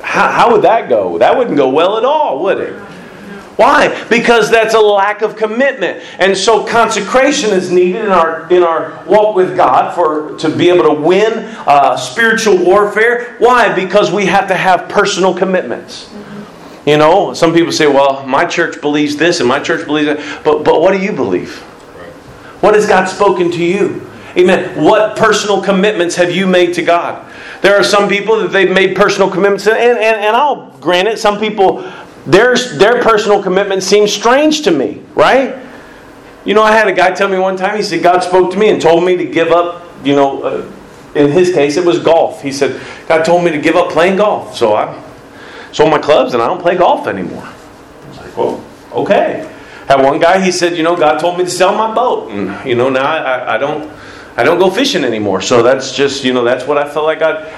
How, 0.00 0.30
how 0.30 0.52
would 0.52 0.62
that 0.62 0.88
go? 0.88 1.18
That 1.18 1.36
wouldn't 1.36 1.58
go 1.58 1.68
well 1.68 1.98
at 1.98 2.04
all, 2.06 2.42
would 2.44 2.58
it? 2.58 2.82
Why? 3.56 4.04
Because 4.10 4.50
that's 4.50 4.74
a 4.74 4.80
lack 4.80 5.22
of 5.22 5.34
commitment. 5.34 6.02
And 6.18 6.36
so 6.36 6.66
consecration 6.66 7.50
is 7.50 7.70
needed 7.72 8.04
in 8.04 8.10
our 8.10 8.52
in 8.52 8.62
our 8.62 9.02
walk 9.06 9.34
with 9.34 9.56
God 9.56 9.94
for 9.94 10.36
to 10.38 10.54
be 10.54 10.68
able 10.68 10.84
to 10.84 11.00
win 11.00 11.32
uh, 11.66 11.96
spiritual 11.96 12.62
warfare. 12.62 13.36
Why? 13.38 13.74
Because 13.74 14.12
we 14.12 14.26
have 14.26 14.46
to 14.48 14.54
have 14.54 14.90
personal 14.90 15.34
commitments. 15.34 16.12
You 16.84 16.98
know, 16.98 17.32
some 17.32 17.54
people 17.54 17.72
say, 17.72 17.86
"Well, 17.86 18.26
my 18.26 18.44
church 18.44 18.80
believes 18.82 19.16
this 19.16 19.40
and 19.40 19.48
my 19.48 19.58
church 19.58 19.86
believes 19.86 20.06
that," 20.06 20.44
but 20.44 20.62
but 20.62 20.82
what 20.82 20.92
do 20.92 21.02
you 21.02 21.12
believe? 21.12 21.58
What 22.60 22.74
has 22.74 22.86
God 22.86 23.06
spoken 23.06 23.50
to 23.52 23.64
you? 23.64 24.06
Amen. 24.36 24.84
What 24.84 25.16
personal 25.16 25.62
commitments 25.62 26.14
have 26.16 26.30
you 26.30 26.46
made 26.46 26.74
to 26.74 26.82
God? 26.82 27.32
There 27.62 27.74
are 27.74 27.82
some 27.82 28.08
people 28.08 28.36
that 28.38 28.52
they've 28.52 28.70
made 28.70 28.94
personal 28.94 29.30
commitments, 29.30 29.66
and, 29.66 29.78
and, 29.78 29.98
and 29.98 30.36
I'll 30.36 30.70
grant 30.78 31.08
it, 31.08 31.18
some 31.18 31.38
people, 31.40 31.80
their, 32.26 32.56
their 32.56 33.02
personal 33.02 33.42
commitment 33.42 33.82
seems 33.82 34.12
strange 34.12 34.62
to 34.62 34.70
me, 34.70 35.02
right? 35.14 35.62
You 36.44 36.54
know, 36.54 36.62
I 36.62 36.72
had 36.72 36.88
a 36.88 36.92
guy 36.92 37.12
tell 37.12 37.28
me 37.28 37.38
one 37.38 37.56
time, 37.56 37.76
he 37.76 37.82
said, 37.82 38.02
God 38.02 38.20
spoke 38.20 38.52
to 38.52 38.58
me 38.58 38.68
and 38.68 38.80
told 38.80 39.04
me 39.04 39.16
to 39.16 39.24
give 39.24 39.48
up, 39.48 39.84
you 40.04 40.14
know, 40.14 40.42
uh, 40.42 40.72
in 41.14 41.30
his 41.32 41.52
case, 41.52 41.76
it 41.76 41.84
was 41.84 41.98
golf. 41.98 42.42
He 42.42 42.52
said, 42.52 42.80
God 43.08 43.24
told 43.24 43.44
me 43.44 43.50
to 43.50 43.58
give 43.58 43.74
up 43.74 43.90
playing 43.90 44.16
golf. 44.16 44.56
So 44.56 44.74
I 44.74 45.02
sold 45.72 45.90
my 45.90 45.98
clubs 45.98 46.34
and 46.34 46.42
I 46.42 46.46
don't 46.46 46.60
play 46.60 46.76
golf 46.76 47.06
anymore. 47.06 47.42
I 47.42 48.08
was 48.08 48.18
like, 48.18 48.36
well, 48.36 48.64
okay. 48.92 49.52
Had 49.88 50.02
one 50.02 50.18
guy, 50.18 50.40
he 50.40 50.52
said, 50.52 50.76
you 50.76 50.82
know, 50.82 50.96
God 50.96 51.18
told 51.18 51.38
me 51.38 51.44
to 51.44 51.50
sell 51.50 51.74
my 51.74 51.94
boat. 51.94 52.30
And, 52.30 52.68
you 52.68 52.74
know, 52.74 52.90
now 52.90 53.06
I, 53.06 53.54
I 53.54 53.58
don't 53.58 53.90
I 54.36 54.42
don't 54.42 54.58
go 54.58 54.70
fishing 54.70 55.02
anymore. 55.02 55.40
So 55.40 55.62
that's 55.62 55.96
just, 55.96 56.22
you 56.22 56.34
know, 56.34 56.44
that's 56.44 56.66
what 56.66 56.76
I 56.76 56.88
felt 56.88 57.06
like 57.06 57.20
God, 57.20 57.50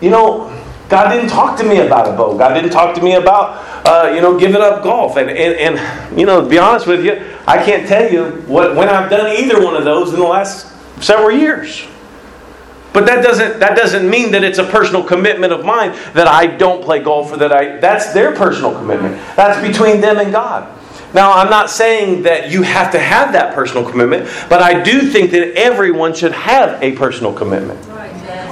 you 0.00 0.10
know, 0.10 0.48
God 0.90 1.10
didn't 1.10 1.30
talk 1.30 1.56
to 1.58 1.64
me 1.64 1.78
about 1.78 2.08
a 2.08 2.16
boat. 2.16 2.36
God 2.36 2.52
didn't 2.52 2.72
talk 2.72 2.96
to 2.96 3.00
me 3.00 3.14
about, 3.14 3.86
uh, 3.86 4.10
you 4.12 4.20
know, 4.20 4.36
giving 4.36 4.60
up 4.60 4.82
golf. 4.82 5.16
And, 5.16 5.30
and, 5.30 5.78
and, 5.78 6.18
you 6.18 6.26
know, 6.26 6.42
to 6.42 6.48
be 6.48 6.58
honest 6.58 6.88
with 6.88 7.04
you, 7.04 7.24
I 7.46 7.64
can't 7.64 7.86
tell 7.86 8.12
you 8.12 8.42
what, 8.48 8.74
when 8.74 8.88
I've 8.88 9.08
done 9.08 9.30
either 9.36 9.64
one 9.64 9.76
of 9.76 9.84
those 9.84 10.12
in 10.12 10.18
the 10.18 10.26
last 10.26 10.66
several 11.00 11.30
years. 11.30 11.86
But 12.92 13.06
that 13.06 13.22
doesn't 13.22 13.60
that 13.60 13.76
doesn't 13.76 14.10
mean 14.10 14.32
that 14.32 14.42
it's 14.42 14.58
a 14.58 14.64
personal 14.64 15.04
commitment 15.04 15.52
of 15.52 15.64
mine 15.64 15.92
that 16.14 16.26
I 16.26 16.48
don't 16.48 16.82
play 16.82 17.00
golf 17.00 17.32
or 17.32 17.36
that 17.36 17.52
I 17.52 17.76
that's 17.76 18.12
their 18.12 18.34
personal 18.34 18.74
commitment. 18.74 19.14
That's 19.36 19.64
between 19.64 20.00
them 20.00 20.18
and 20.18 20.32
God. 20.32 20.76
Now, 21.14 21.32
I'm 21.32 21.50
not 21.50 21.70
saying 21.70 22.22
that 22.22 22.50
you 22.50 22.62
have 22.62 22.92
to 22.92 22.98
have 22.98 23.32
that 23.32 23.54
personal 23.54 23.88
commitment, 23.88 24.28
but 24.48 24.62
I 24.62 24.80
do 24.82 25.02
think 25.02 25.30
that 25.32 25.56
everyone 25.56 26.14
should 26.14 26.32
have 26.32 26.80
a 26.82 26.92
personal 26.92 27.32
commitment. 27.32 27.80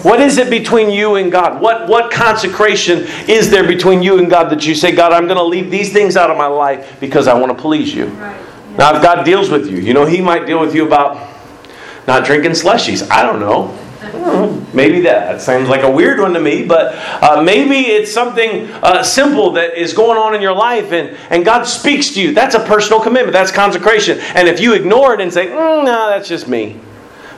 What 0.02 0.20
is 0.20 0.38
it 0.38 0.50
between 0.50 0.90
you 0.90 1.16
and 1.16 1.30
God? 1.30 1.60
What, 1.60 1.88
what 1.88 2.10
consecration 2.10 3.04
is 3.28 3.50
there 3.50 3.66
between 3.66 4.02
you 4.02 4.18
and 4.18 4.30
God 4.30 4.50
that 4.50 4.66
you 4.66 4.74
say, 4.74 4.94
God, 4.94 5.12
I'm 5.12 5.26
going 5.26 5.38
to 5.38 5.44
leave 5.44 5.70
these 5.70 5.92
things 5.92 6.16
out 6.16 6.30
of 6.30 6.36
my 6.36 6.46
life 6.46 6.98
because 7.00 7.26
I 7.26 7.34
want 7.34 7.56
to 7.56 7.60
please 7.60 7.94
you? 7.94 8.06
Now, 8.76 8.94
if 8.94 9.02
God 9.02 9.24
deals 9.24 9.50
with 9.50 9.68
you, 9.68 9.78
you 9.78 9.94
know, 9.94 10.06
He 10.06 10.20
might 10.20 10.46
deal 10.46 10.60
with 10.60 10.74
you 10.74 10.86
about 10.86 11.28
not 12.06 12.24
drinking 12.24 12.52
slushies. 12.52 13.08
I 13.10 13.22
don't 13.22 13.40
know. 13.40 13.76
Maybe 14.72 15.00
that. 15.00 15.32
That 15.32 15.40
sounds 15.40 15.68
like 15.68 15.82
a 15.82 15.90
weird 15.90 16.20
one 16.20 16.32
to 16.34 16.40
me, 16.40 16.64
but 16.64 16.94
uh, 17.22 17.42
maybe 17.42 17.90
it's 17.90 18.12
something 18.12 18.70
uh, 18.82 19.02
simple 19.02 19.52
that 19.52 19.76
is 19.76 19.92
going 19.92 20.16
on 20.16 20.34
in 20.34 20.40
your 20.40 20.54
life 20.54 20.92
and, 20.92 21.16
and 21.30 21.44
God 21.44 21.64
speaks 21.64 22.10
to 22.14 22.22
you. 22.22 22.32
That's 22.32 22.54
a 22.54 22.60
personal 22.60 23.00
commitment. 23.00 23.32
That's 23.32 23.50
consecration. 23.50 24.20
And 24.34 24.46
if 24.46 24.60
you 24.60 24.74
ignore 24.74 25.14
it 25.14 25.20
and 25.20 25.32
say, 25.32 25.46
mm, 25.46 25.84
no, 25.84 26.08
that's 26.08 26.28
just 26.28 26.46
me. 26.48 26.78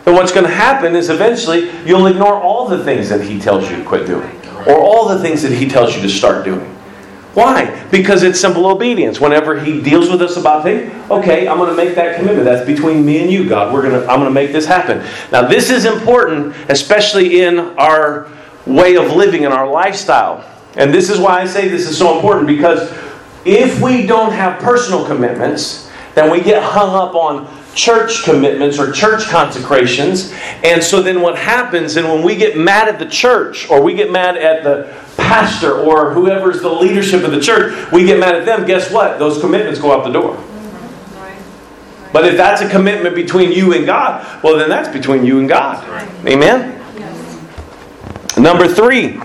Then 0.05 0.15
what's 0.15 0.33
going 0.33 0.47
to 0.47 0.53
happen 0.53 0.97
is 0.97 1.11
eventually 1.11 1.71
you'll 1.85 2.07
ignore 2.07 2.35
all 2.35 2.69
the 2.69 2.83
things 2.85 3.09
that 3.09 3.23
He 3.23 3.39
tells 3.39 3.71
you 3.71 3.77
to 3.77 3.85
quit 3.85 4.07
doing, 4.07 4.31
or 4.67 4.79
all 4.79 5.09
the 5.09 5.19
things 5.19 5.43
that 5.43 5.53
He 5.53 5.69
tells 5.69 5.95
you 5.95 6.03
to 6.03 6.09
start 6.09 6.45
doing. 6.45 6.77
Why? 7.35 7.87
Because 7.91 8.25
it's 8.25 8.41
simple 8.41 8.67
obedience. 8.67 9.21
Whenever 9.21 9.61
He 9.61 9.81
deals 9.81 10.11
with 10.11 10.21
us 10.21 10.37
about 10.37 10.65
things, 10.65 10.93
okay, 11.11 11.47
I'm 11.47 11.59
going 11.59 11.71
to 11.71 11.77
make 11.77 11.95
that 11.95 12.17
commitment. 12.17 12.45
That's 12.45 12.67
between 12.67 13.07
me 13.07 13.23
and 13.23 13.31
you, 13.31 13.49
God. 13.49 13.73
We're 13.73 13.83
going 13.83 14.01
to, 14.01 14.01
I'm 14.11 14.19
going 14.19 14.31
to 14.31 14.35
make 14.35 14.53
this 14.53 14.67
happen. 14.67 15.07
Now, 15.31 15.47
this 15.47 15.71
is 15.71 15.85
important, 15.85 16.57
especially 16.69 17.43
in 17.43 17.59
our 17.79 18.29
way 18.67 18.97
of 18.97 19.13
living 19.13 19.45
and 19.45 19.55
our 19.55 19.71
lifestyle. 19.71 20.45
And 20.77 20.93
this 20.93 21.09
is 21.09 21.19
why 21.19 21.41
I 21.41 21.47
say 21.47 21.69
this 21.69 21.89
is 21.89 21.97
so 21.97 22.17
important 22.17 22.47
because 22.47 22.91
if 23.45 23.81
we 23.81 24.07
don't 24.07 24.33
have 24.33 24.61
personal 24.61 25.05
commitments, 25.07 25.91
then 26.15 26.31
we 26.31 26.41
get 26.41 26.63
hung 26.63 26.95
up 26.95 27.15
on 27.15 27.47
church 27.75 28.25
commitments 28.25 28.79
or 28.79 28.93
church 28.93 29.25
consecrations. 29.29 30.33
And 30.63 30.83
so 30.83 31.03
then 31.03 31.21
what 31.21 31.39
happens, 31.39 31.97
and 31.97 32.09
when 32.09 32.23
we 32.23 32.37
get 32.37 32.57
mad 32.57 32.89
at 32.89 32.99
the 32.99 33.07
church 33.07 33.71
or 33.71 33.83
we 33.83 33.95
get 33.95 34.11
mad 34.11 34.37
at 34.37 34.65
the 34.65 34.95
pastor 35.17 35.75
or 35.75 36.13
whoever's 36.13 36.61
the 36.61 36.69
leadership 36.69 37.25
of 37.25 37.31
the 37.31 37.41
church, 37.41 37.93
we 37.93 38.05
get 38.05 38.19
mad 38.19 38.35
at 38.35 38.45
them, 38.45 38.67
guess 38.67 38.91
what? 38.91 39.19
Those 39.19 39.41
commitments 39.41 39.81
go 39.81 39.93
out 39.93 40.05
the 40.05 40.13
door. 40.13 40.43
But 42.13 42.25
if 42.25 42.37
that's 42.37 42.61
a 42.61 42.69
commitment 42.69 43.15
between 43.15 43.53
you 43.53 43.73
and 43.73 43.87
God, 43.87 44.43
well, 44.43 44.59
then 44.59 44.69
that's 44.69 44.89
between 44.89 45.25
you 45.25 45.39
and 45.39 45.49
God. 45.49 45.85
Amen? 46.27 46.77
Number 48.37 48.67
three, 48.67 49.21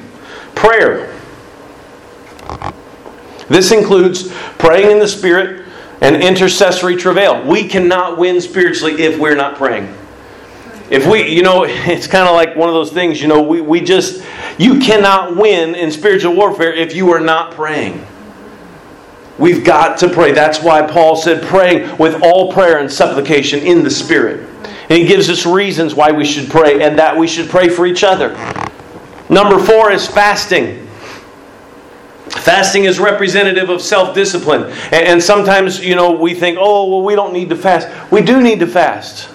prayer. 0.53 1.11
This 3.47 3.71
includes 3.71 4.31
praying 4.59 4.91
in 4.91 4.99
the 4.99 5.07
Spirit 5.07 5.64
and 6.01 6.21
intercessory 6.21 6.95
travail. 6.95 7.45
We 7.45 7.67
cannot 7.67 8.17
win 8.17 8.41
spiritually 8.41 9.01
if 9.03 9.19
we're 9.19 9.35
not 9.35 9.55
praying. 9.55 9.93
If 10.89 11.07
we, 11.07 11.27
you 11.29 11.41
know, 11.41 11.63
it's 11.67 12.07
kind 12.07 12.27
of 12.27 12.35
like 12.35 12.55
one 12.55 12.69
of 12.69 12.75
those 12.75 12.91
things, 12.91 13.21
you 13.21 13.27
know, 13.27 13.41
we, 13.41 13.61
we 13.61 13.81
just, 13.81 14.23
you 14.57 14.79
cannot 14.79 15.35
win 15.35 15.75
in 15.75 15.91
spiritual 15.91 16.35
warfare 16.35 16.73
if 16.73 16.95
you 16.95 17.11
are 17.11 17.19
not 17.19 17.53
praying. 17.53 18.05
We've 19.37 19.65
got 19.65 19.97
to 19.99 20.09
pray. 20.09 20.31
That's 20.31 20.61
why 20.61 20.81
Paul 20.87 21.17
said, 21.17 21.43
praying 21.43 21.97
with 21.97 22.21
all 22.23 22.53
prayer 22.53 22.79
and 22.79 22.89
supplication 22.89 23.59
in 23.59 23.83
the 23.83 23.89
Spirit. 23.89 24.49
And 24.89 24.99
he 24.99 25.05
gives 25.05 25.29
us 25.29 25.45
reasons 25.45 25.93
why 25.93 26.11
we 26.11 26.23
should 26.23 26.49
pray 26.49 26.81
and 26.81 26.97
that 26.99 27.17
we 27.17 27.27
should 27.27 27.49
pray 27.49 27.67
for 27.67 27.85
each 27.85 28.03
other. 28.03 28.29
Number 29.29 29.59
four 29.59 29.91
is 29.91 30.07
fasting. 30.07 30.84
Fasting 32.35 32.83
is 32.83 32.99
representative 32.99 33.69
of 33.69 33.81
self 33.81 34.13
discipline. 34.13 34.71
And 34.91 35.21
sometimes, 35.23 35.83
you 35.83 35.95
know, 35.95 36.11
we 36.11 36.33
think, 36.33 36.57
oh, 36.59 36.89
well, 36.89 37.01
we 37.01 37.15
don't 37.15 37.33
need 37.33 37.49
to 37.49 37.55
fast. 37.55 37.87
We 38.11 38.21
do 38.21 38.41
need 38.41 38.59
to 38.59 38.67
fast. 38.67 39.29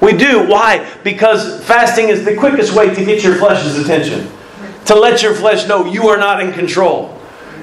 We 0.00 0.12
do. 0.12 0.48
Why? 0.48 0.90
Because 1.04 1.62
fasting 1.64 2.08
is 2.08 2.24
the 2.24 2.34
quickest 2.34 2.74
way 2.74 2.92
to 2.92 3.04
get 3.04 3.22
your 3.22 3.36
flesh's 3.36 3.78
attention, 3.78 4.28
to 4.86 4.94
let 4.94 5.22
your 5.22 5.34
flesh 5.34 5.68
know 5.68 5.84
you 5.84 6.08
are 6.08 6.16
not 6.16 6.42
in 6.42 6.52
control. 6.52 7.16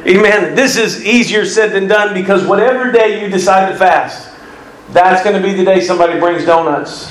Amen. 0.08 0.56
This 0.56 0.78
is 0.78 1.04
easier 1.04 1.46
said 1.46 1.74
than 1.74 1.88
done 1.88 2.14
because 2.14 2.46
whatever 2.46 2.92
day 2.92 3.22
you 3.22 3.30
decide 3.30 3.70
to 3.70 3.78
fast, 3.78 4.34
that's 4.92 5.24
going 5.24 5.36
to 5.36 5.46
be 5.46 5.54
the 5.54 5.66
day 5.66 5.82
somebody 5.82 6.18
brings 6.20 6.46
donuts. 6.46 7.10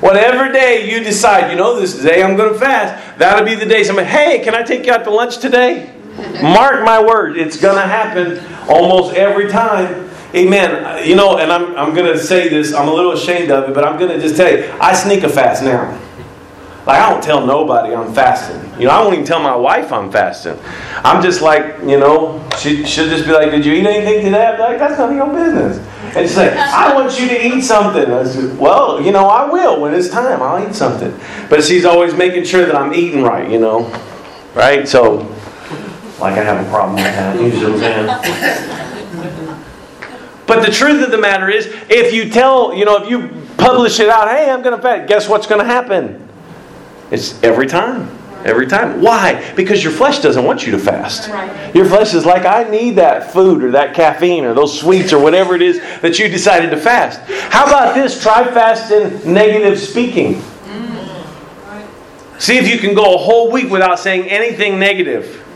Whatever 0.00 0.50
day 0.50 0.90
you 0.90 1.04
decide, 1.04 1.50
you 1.50 1.56
know, 1.56 1.78
this 1.78 2.02
day 2.02 2.22
I'm 2.22 2.36
going 2.36 2.52
to 2.52 2.58
fast, 2.58 3.18
that'll 3.18 3.44
be 3.44 3.54
the 3.54 3.66
day 3.66 3.84
somebody, 3.84 4.08
hey, 4.08 4.40
can 4.42 4.54
I 4.54 4.62
take 4.62 4.86
you 4.86 4.92
out 4.92 5.04
to 5.04 5.10
lunch 5.10 5.38
today? 5.38 5.94
Mark 6.42 6.84
my 6.84 7.02
word, 7.02 7.36
it's 7.36 7.56
going 7.56 7.76
to 7.76 7.86
happen 7.86 8.38
almost 8.68 9.14
every 9.14 9.48
time. 9.48 10.10
Amen. 10.34 11.06
You 11.06 11.16
know, 11.16 11.38
and 11.38 11.50
I'm, 11.50 11.76
I'm 11.76 11.94
going 11.94 12.06
to 12.12 12.18
say 12.18 12.48
this, 12.48 12.72
I'm 12.72 12.88
a 12.88 12.94
little 12.94 13.12
ashamed 13.12 13.50
of 13.50 13.68
it, 13.68 13.74
but 13.74 13.84
I'm 13.84 13.98
going 13.98 14.10
to 14.12 14.20
just 14.20 14.36
tell 14.36 14.50
you, 14.50 14.72
I 14.80 14.94
sneak 14.94 15.24
a 15.24 15.28
fast 15.28 15.62
now. 15.62 15.98
Like, 16.86 17.00
I 17.02 17.10
don't 17.10 17.22
tell 17.22 17.46
nobody 17.46 17.94
I'm 17.94 18.12
fasting. 18.14 18.58
You 18.80 18.86
know, 18.86 18.92
I 18.92 19.02
won't 19.02 19.12
even 19.12 19.26
tell 19.26 19.40
my 19.40 19.54
wife 19.54 19.92
I'm 19.92 20.10
fasting. 20.10 20.58
I'm 21.04 21.22
just 21.22 21.42
like, 21.42 21.78
you 21.80 21.98
know, 21.98 22.42
she, 22.58 22.84
she'll 22.86 23.08
just 23.08 23.26
be 23.26 23.32
like, 23.32 23.50
Did 23.50 23.66
you 23.66 23.74
eat 23.74 23.86
anything 23.86 24.24
today? 24.24 24.46
I'm 24.46 24.58
like, 24.58 24.78
That's 24.78 24.98
none 24.98 25.10
of 25.10 25.16
your 25.16 25.26
business. 25.26 25.76
And 26.16 26.26
she's 26.26 26.36
like, 26.36 26.52
I 26.52 26.94
want 26.94 27.20
you 27.20 27.28
to 27.28 27.46
eat 27.46 27.60
something. 27.60 28.10
I 28.10 28.24
said, 28.24 28.58
Well, 28.58 29.00
you 29.00 29.12
know, 29.12 29.26
I 29.28 29.48
will. 29.48 29.80
When 29.80 29.92
it's 29.92 30.08
time, 30.08 30.42
I'll 30.42 30.66
eat 30.66 30.74
something. 30.74 31.14
But 31.50 31.62
she's 31.62 31.84
always 31.84 32.14
making 32.14 32.44
sure 32.44 32.64
that 32.64 32.74
I'm 32.74 32.94
eating 32.94 33.22
right, 33.22 33.48
you 33.48 33.58
know. 33.58 33.82
Right? 34.54 34.88
So 34.88 35.20
like 36.20 36.34
I 36.34 36.44
have 36.44 36.64
a 36.64 36.68
problem 36.70 36.96
with 36.96 37.04
that. 37.04 37.40
You 37.40 37.48
know 37.48 37.72
what 37.72 37.82
I'm 37.82 37.90
saying? 38.06 38.06
But 40.46 40.64
the 40.66 40.72
truth 40.72 41.02
of 41.04 41.10
the 41.12 41.18
matter 41.18 41.48
is, 41.48 41.66
if 41.88 42.12
you 42.12 42.28
tell, 42.28 42.74
you 42.74 42.84
know, 42.84 43.02
if 43.02 43.08
you 43.08 43.30
publish 43.56 44.00
it 44.00 44.08
out, 44.08 44.28
hey, 44.28 44.50
I'm 44.50 44.62
going 44.62 44.74
to 44.74 44.82
fast, 44.82 45.06
guess 45.08 45.28
what's 45.28 45.46
going 45.46 45.60
to 45.60 45.64
happen? 45.64 46.28
It's 47.12 47.40
every 47.44 47.68
time. 47.68 48.10
Every 48.44 48.66
time. 48.66 49.00
Why? 49.00 49.52
Because 49.54 49.84
your 49.84 49.92
flesh 49.92 50.18
doesn't 50.20 50.44
want 50.44 50.66
you 50.66 50.72
to 50.72 50.78
fast. 50.78 51.28
Right. 51.28 51.72
Your 51.74 51.84
flesh 51.84 52.14
is 52.14 52.26
like, 52.26 52.46
I 52.46 52.64
need 52.64 52.96
that 52.96 53.32
food 53.32 53.62
or 53.62 53.70
that 53.72 53.94
caffeine 53.94 54.44
or 54.44 54.54
those 54.54 54.76
sweets 54.76 55.12
or 55.12 55.20
whatever 55.22 55.54
it 55.54 55.62
is 55.62 55.78
that 56.00 56.18
you 56.18 56.26
decided 56.26 56.70
to 56.70 56.78
fast. 56.78 57.20
How 57.52 57.66
about 57.66 57.94
this? 57.94 58.20
Try 58.20 58.42
fasting 58.44 59.20
negative 59.32 59.78
speaking. 59.78 60.36
Mm. 60.36 62.40
See 62.40 62.56
if 62.56 62.66
you 62.66 62.78
can 62.78 62.92
go 62.94 63.14
a 63.14 63.18
whole 63.18 63.52
week 63.52 63.70
without 63.70 64.00
saying 64.00 64.28
anything 64.28 64.80
negative. 64.80 65.46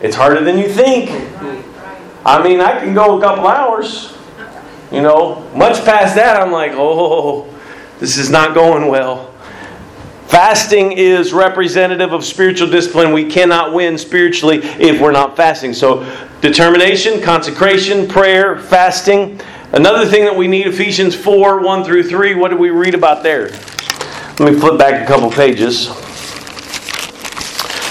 It's 0.00 0.14
harder 0.14 0.44
than 0.44 0.58
you 0.58 0.68
think. 0.68 1.10
I 2.24 2.42
mean, 2.42 2.60
I 2.60 2.78
can 2.78 2.94
go 2.94 3.18
a 3.18 3.20
couple 3.20 3.46
hours. 3.46 4.14
You 4.92 5.02
know, 5.02 5.48
much 5.54 5.84
past 5.84 6.14
that, 6.14 6.40
I'm 6.40 6.52
like, 6.52 6.72
oh, 6.74 7.46
this 7.98 8.16
is 8.16 8.30
not 8.30 8.54
going 8.54 8.88
well. 8.88 9.32
Fasting 10.28 10.92
is 10.92 11.32
representative 11.32 12.12
of 12.12 12.24
spiritual 12.24 12.70
discipline. 12.70 13.12
We 13.12 13.24
cannot 13.30 13.72
win 13.72 13.98
spiritually 13.98 14.58
if 14.58 15.00
we're 15.00 15.10
not 15.10 15.36
fasting. 15.36 15.72
So, 15.72 16.04
determination, 16.40 17.20
consecration, 17.20 18.06
prayer, 18.06 18.58
fasting. 18.58 19.40
Another 19.72 20.06
thing 20.06 20.24
that 20.24 20.36
we 20.36 20.46
need 20.46 20.66
Ephesians 20.66 21.14
4 21.14 21.60
1 21.60 21.84
through 21.84 22.04
3. 22.04 22.34
What 22.34 22.50
do 22.50 22.56
we 22.56 22.70
read 22.70 22.94
about 22.94 23.22
there? 23.22 23.48
Let 24.38 24.52
me 24.52 24.58
flip 24.58 24.78
back 24.78 25.02
a 25.02 25.06
couple 25.06 25.30
pages. 25.30 25.88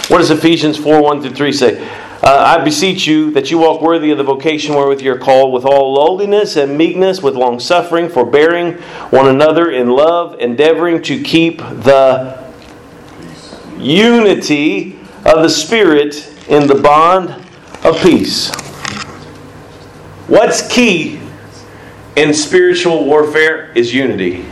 What 0.10 0.20
does 0.20 0.32
Ephesians 0.32 0.78
4 0.78 1.02
1 1.02 1.22
through 1.22 1.34
3 1.34 1.52
say? 1.52 1.97
Uh, 2.24 2.58
I 2.58 2.64
beseech 2.64 3.06
you 3.06 3.30
that 3.32 3.52
you 3.52 3.60
walk 3.60 3.82
worthy 3.82 4.10
of 4.10 4.18
the 4.18 4.24
vocation 4.24 4.74
wherewith 4.74 5.02
you 5.02 5.12
are 5.12 5.20
called, 5.20 5.54
with 5.54 5.66
all 5.66 5.94
lowliness 5.94 6.56
and 6.56 6.76
meekness, 6.76 7.22
with 7.22 7.36
long 7.36 7.60
suffering, 7.60 8.10
forbearing 8.10 8.74
one 9.12 9.28
another 9.28 9.70
in 9.70 9.90
love, 9.90 10.40
endeavoring 10.40 11.04
to 11.04 11.22
keep 11.22 11.60
the 11.60 12.44
unity 13.78 15.00
of 15.26 15.44
the 15.44 15.50
Spirit 15.50 16.34
in 16.48 16.68
the 16.68 16.76
bond 16.76 17.30
of 17.84 18.02
peace. 18.02 18.50
What's 20.28 20.68
key 20.74 21.20
in 22.16 22.34
spiritual 22.34 23.06
warfare 23.06 23.72
is 23.74 23.94
unity. 23.94 24.44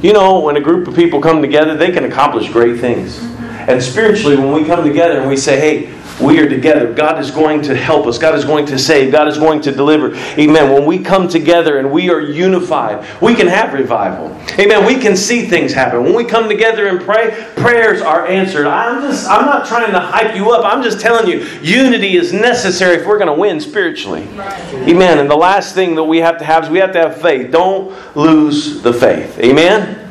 You 0.00 0.14
know, 0.14 0.40
when 0.40 0.56
a 0.56 0.60
group 0.60 0.88
of 0.88 0.94
people 0.94 1.20
come 1.20 1.42
together, 1.42 1.76
they 1.76 1.90
can 1.90 2.04
accomplish 2.04 2.50
great 2.50 2.80
things. 2.80 3.18
And 3.68 3.82
spiritually, 3.82 4.36
when 4.36 4.52
we 4.52 4.64
come 4.64 4.82
together 4.84 5.20
and 5.20 5.28
we 5.28 5.36
say, 5.36 5.60
hey, 5.60 5.97
we 6.20 6.40
are 6.40 6.48
together. 6.48 6.92
God 6.92 7.20
is 7.20 7.30
going 7.30 7.62
to 7.62 7.76
help 7.76 8.06
us. 8.06 8.18
God 8.18 8.34
is 8.34 8.44
going 8.44 8.66
to 8.66 8.78
save. 8.78 9.12
God 9.12 9.28
is 9.28 9.38
going 9.38 9.60
to 9.62 9.72
deliver. 9.72 10.14
Amen. 10.38 10.72
When 10.72 10.84
we 10.84 10.98
come 10.98 11.28
together 11.28 11.78
and 11.78 11.92
we 11.92 12.10
are 12.10 12.20
unified, 12.20 13.06
we 13.20 13.34
can 13.34 13.46
have 13.46 13.72
revival. 13.72 14.28
Amen. 14.58 14.84
We 14.86 14.98
can 15.00 15.16
see 15.16 15.46
things 15.46 15.72
happen. 15.72 16.02
When 16.02 16.14
we 16.14 16.24
come 16.24 16.48
together 16.48 16.88
and 16.88 17.00
pray, 17.00 17.48
prayers 17.56 18.02
are 18.02 18.26
answered. 18.26 18.66
I'm 18.66 19.02
just 19.02 19.28
I'm 19.28 19.46
not 19.46 19.66
trying 19.66 19.92
to 19.92 20.00
hype 20.00 20.34
you 20.34 20.50
up. 20.50 20.64
I'm 20.64 20.82
just 20.82 21.00
telling 21.00 21.28
you, 21.28 21.40
unity 21.62 22.16
is 22.16 22.32
necessary 22.32 22.96
if 22.96 23.06
we're 23.06 23.18
going 23.18 23.34
to 23.34 23.40
win 23.40 23.60
spiritually. 23.60 24.22
Amen. 24.22 25.18
And 25.18 25.30
the 25.30 25.36
last 25.36 25.74
thing 25.74 25.94
that 25.94 26.04
we 26.04 26.18
have 26.18 26.38
to 26.38 26.44
have 26.44 26.64
is 26.64 26.70
we 26.70 26.78
have 26.78 26.92
to 26.92 26.98
have 26.98 27.20
faith. 27.20 27.52
Don't 27.52 27.94
lose 28.16 28.82
the 28.82 28.92
faith. 28.92 29.38
Amen. 29.38 30.07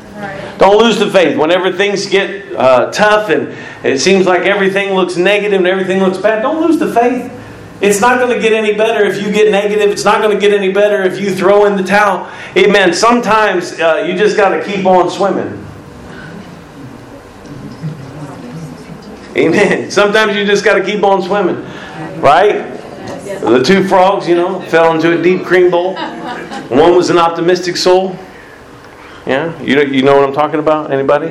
Don't 0.58 0.78
lose 0.78 0.98
the 0.98 1.10
faith. 1.10 1.38
Whenever 1.38 1.72
things 1.72 2.06
get 2.06 2.52
uh, 2.54 2.90
tough 2.90 3.30
and 3.30 3.56
it 3.84 4.00
seems 4.00 4.26
like 4.26 4.42
everything 4.42 4.94
looks 4.94 5.16
negative 5.16 5.58
and 5.58 5.66
everything 5.66 6.00
looks 6.00 6.18
bad, 6.18 6.42
don't 6.42 6.60
lose 6.60 6.78
the 6.78 6.92
faith. 6.92 7.32
It's 7.80 8.00
not 8.00 8.18
going 8.18 8.34
to 8.34 8.42
get 8.42 8.52
any 8.52 8.74
better 8.74 9.04
if 9.04 9.22
you 9.22 9.30
get 9.32 9.52
negative. 9.52 9.90
It's 9.90 10.04
not 10.04 10.20
going 10.20 10.34
to 10.34 10.40
get 10.40 10.52
any 10.52 10.72
better 10.72 11.02
if 11.02 11.20
you 11.20 11.32
throw 11.32 11.66
in 11.66 11.76
the 11.76 11.84
towel. 11.84 12.28
Amen. 12.56 12.92
Sometimes 12.92 13.78
uh, 13.78 14.04
you 14.06 14.18
just 14.18 14.36
got 14.36 14.48
to 14.48 14.64
keep 14.64 14.84
on 14.84 15.08
swimming. 15.10 15.64
Amen. 19.36 19.90
Sometimes 19.92 20.34
you 20.34 20.44
just 20.44 20.64
got 20.64 20.74
to 20.74 20.84
keep 20.84 21.04
on 21.04 21.22
swimming. 21.22 21.62
Right? 22.20 22.74
The 23.24 23.62
two 23.62 23.86
frogs, 23.86 24.26
you 24.26 24.34
know, 24.34 24.60
fell 24.62 24.92
into 24.92 25.16
a 25.16 25.22
deep 25.22 25.44
cream 25.44 25.70
bowl. 25.70 25.94
One 25.94 26.96
was 26.96 27.10
an 27.10 27.18
optimistic 27.18 27.76
soul. 27.76 28.18
Yeah? 29.28 29.60
You 29.60 29.76
know, 29.76 29.82
you 29.82 30.02
know 30.02 30.16
what 30.16 30.26
I'm 30.26 30.34
talking 30.34 30.58
about? 30.58 30.90
Anybody? 30.90 31.28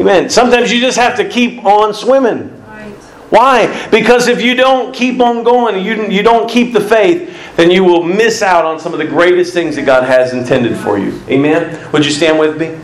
Amen. 0.00 0.30
Sometimes 0.30 0.72
you 0.72 0.80
just 0.80 0.96
have 0.96 1.14
to 1.18 1.28
keep 1.28 1.62
on 1.64 1.92
swimming. 1.92 2.48
Why? 3.28 3.88
Because 3.90 4.28
if 4.28 4.40
you 4.40 4.54
don't 4.54 4.94
keep 4.94 5.20
on 5.20 5.44
going, 5.44 5.84
you, 5.84 6.08
you 6.08 6.22
don't 6.22 6.48
keep 6.48 6.72
the 6.72 6.80
faith, 6.80 7.56
then 7.56 7.70
you 7.70 7.84
will 7.84 8.02
miss 8.02 8.42
out 8.42 8.64
on 8.64 8.80
some 8.80 8.92
of 8.92 8.98
the 8.98 9.04
greatest 9.04 9.52
things 9.52 9.76
that 9.76 9.84
God 9.84 10.04
has 10.04 10.32
intended 10.32 10.76
for 10.78 10.98
you. 10.98 11.20
Amen? 11.28 11.90
Would 11.92 12.04
you 12.04 12.12
stand 12.12 12.38
with 12.38 12.58
me? 12.58 12.78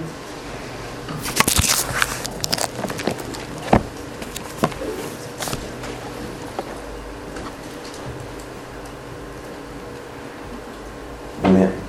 Amen. 11.44 11.80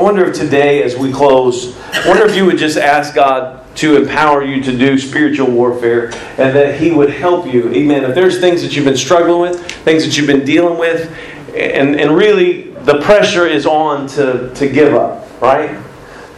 I 0.00 0.02
wonder 0.02 0.24
if 0.24 0.34
today, 0.34 0.82
as 0.82 0.96
we 0.96 1.12
close, 1.12 1.78
I 1.92 2.08
wonder 2.08 2.24
if 2.24 2.34
you 2.34 2.46
would 2.46 2.56
just 2.56 2.78
ask 2.78 3.14
God 3.14 3.62
to 3.76 3.96
empower 3.96 4.42
you 4.42 4.62
to 4.62 4.74
do 4.74 4.96
spiritual 4.96 5.50
warfare 5.50 6.06
and 6.38 6.56
that 6.56 6.80
He 6.80 6.90
would 6.90 7.10
help 7.10 7.46
you. 7.46 7.70
Amen. 7.74 8.04
If 8.04 8.14
there's 8.14 8.40
things 8.40 8.62
that 8.62 8.74
you've 8.74 8.86
been 8.86 8.96
struggling 8.96 9.42
with, 9.42 9.60
things 9.82 10.06
that 10.06 10.16
you've 10.16 10.26
been 10.26 10.46
dealing 10.46 10.78
with, 10.78 11.14
and, 11.54 12.00
and 12.00 12.16
really 12.16 12.70
the 12.70 12.98
pressure 13.02 13.46
is 13.46 13.66
on 13.66 14.06
to, 14.08 14.54
to 14.54 14.70
give 14.70 14.94
up, 14.94 15.28
right? 15.42 15.78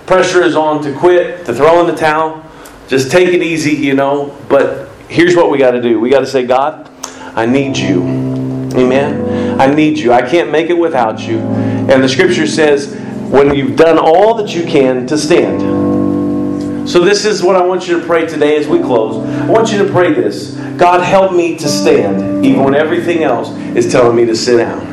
Pressure 0.07 0.42
is 0.42 0.57
on 0.57 0.83
to 0.83 0.92
quit, 0.98 1.46
to 1.46 1.55
throw 1.55 1.81
in 1.83 1.87
the 1.87 1.94
towel. 1.94 2.44
Just 2.88 3.12
take 3.12 3.29
it 3.29 3.44
easy, 3.44 3.77
you 3.77 3.94
know. 3.94 4.37
But 4.48 4.88
here's 5.07 5.37
what 5.37 5.53
we 5.53 5.59
got 5.59 5.70
to 5.70 5.81
do 5.81 6.01
we 6.01 6.11
got 6.11 6.20
to 6.20 6.27
say, 6.27 6.44
God, 6.44 6.90
I 7.37 7.46
need 7.46 7.77
you. 7.77 8.03
Amen. 8.75 9.61
I 9.61 9.72
need 9.72 9.98
you. 9.98 10.12
I 10.12 10.29
can't 10.29 10.51
make 10.51 10.68
it 10.68 10.77
without 10.77 11.20
you. 11.20 11.38
And 11.38 12.03
the 12.03 12.09
scripture 12.09 12.48
says, 12.48 12.98
when 13.33 13.55
you've 13.55 13.77
done 13.77 13.99
all 13.99 14.35
that 14.35 14.55
you 14.55 14.64
can 14.64 15.07
to 15.07 15.16
stand. 15.16 16.88
So, 16.88 17.01
this 17.01 17.25
is 17.25 17.42
what 17.42 17.57
I 17.57 17.64
want 17.64 17.88
you 17.88 17.99
to 17.99 18.07
pray 18.07 18.27
today 18.27 18.57
as 18.57 18.68
we 18.68 18.79
close. 18.81 19.25
I 19.25 19.47
want 19.47 19.73
you 19.73 19.79
to 19.79 19.90
pray 19.90 20.12
this 20.12 20.55
God, 20.77 21.03
help 21.03 21.33
me 21.33 21.57
to 21.57 21.68
stand, 21.68 22.45
even 22.45 22.62
when 22.62 22.75
everything 22.75 23.23
else 23.23 23.51
is 23.75 23.90
telling 23.90 24.16
me 24.16 24.27
to 24.27 24.37
sit 24.37 24.59
down. 24.59 24.91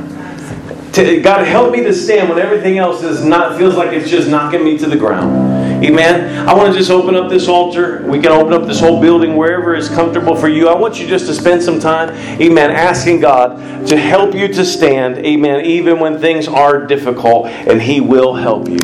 God, 0.94 1.46
help 1.46 1.72
me 1.72 1.84
to 1.84 1.94
stand 1.94 2.30
when 2.30 2.40
everything 2.40 2.78
else 2.78 3.04
is 3.04 3.24
not 3.24 3.58
feels 3.58 3.76
like 3.76 3.94
it's 3.94 4.10
just 4.10 4.28
knocking 4.28 4.64
me 4.64 4.78
to 4.80 4.88
the 4.88 4.98
ground. 4.98 5.60
Amen. 5.84 6.48
I 6.48 6.54
want 6.54 6.74
to 6.74 6.78
just 6.78 6.92
open 6.92 7.16
up 7.16 7.30
this 7.30 7.48
altar. 7.48 8.04
We 8.06 8.20
can 8.20 8.32
open 8.32 8.54
up 8.54 8.68
this 8.68 8.82
whole 8.82 9.00
building 9.00 9.38
wherever 9.38 9.76
is 9.76 9.88
comfortable 9.88 10.36
for 10.36 10.50
you. 10.50 10.68
I 10.68 10.76
want 10.76 11.00
you 11.00 11.08
just 11.08 11.26
to 11.28 11.34
spend 11.34 11.64
some 11.64 11.80
time, 11.80 12.10
amen, 12.42 12.72
asking 12.72 13.22
God 13.22 13.88
to 13.88 13.96
help 13.96 14.34
you 14.36 14.48
to 14.50 14.66
stand, 14.66 15.20
amen, 15.26 15.66
even 15.66 16.00
when 16.00 16.20
things 16.20 16.48
are 16.48 16.86
difficult, 16.86 17.48
and 17.48 17.82
He 17.82 18.02
will 18.02 18.34
help 18.34 18.68
you. 18.68 18.78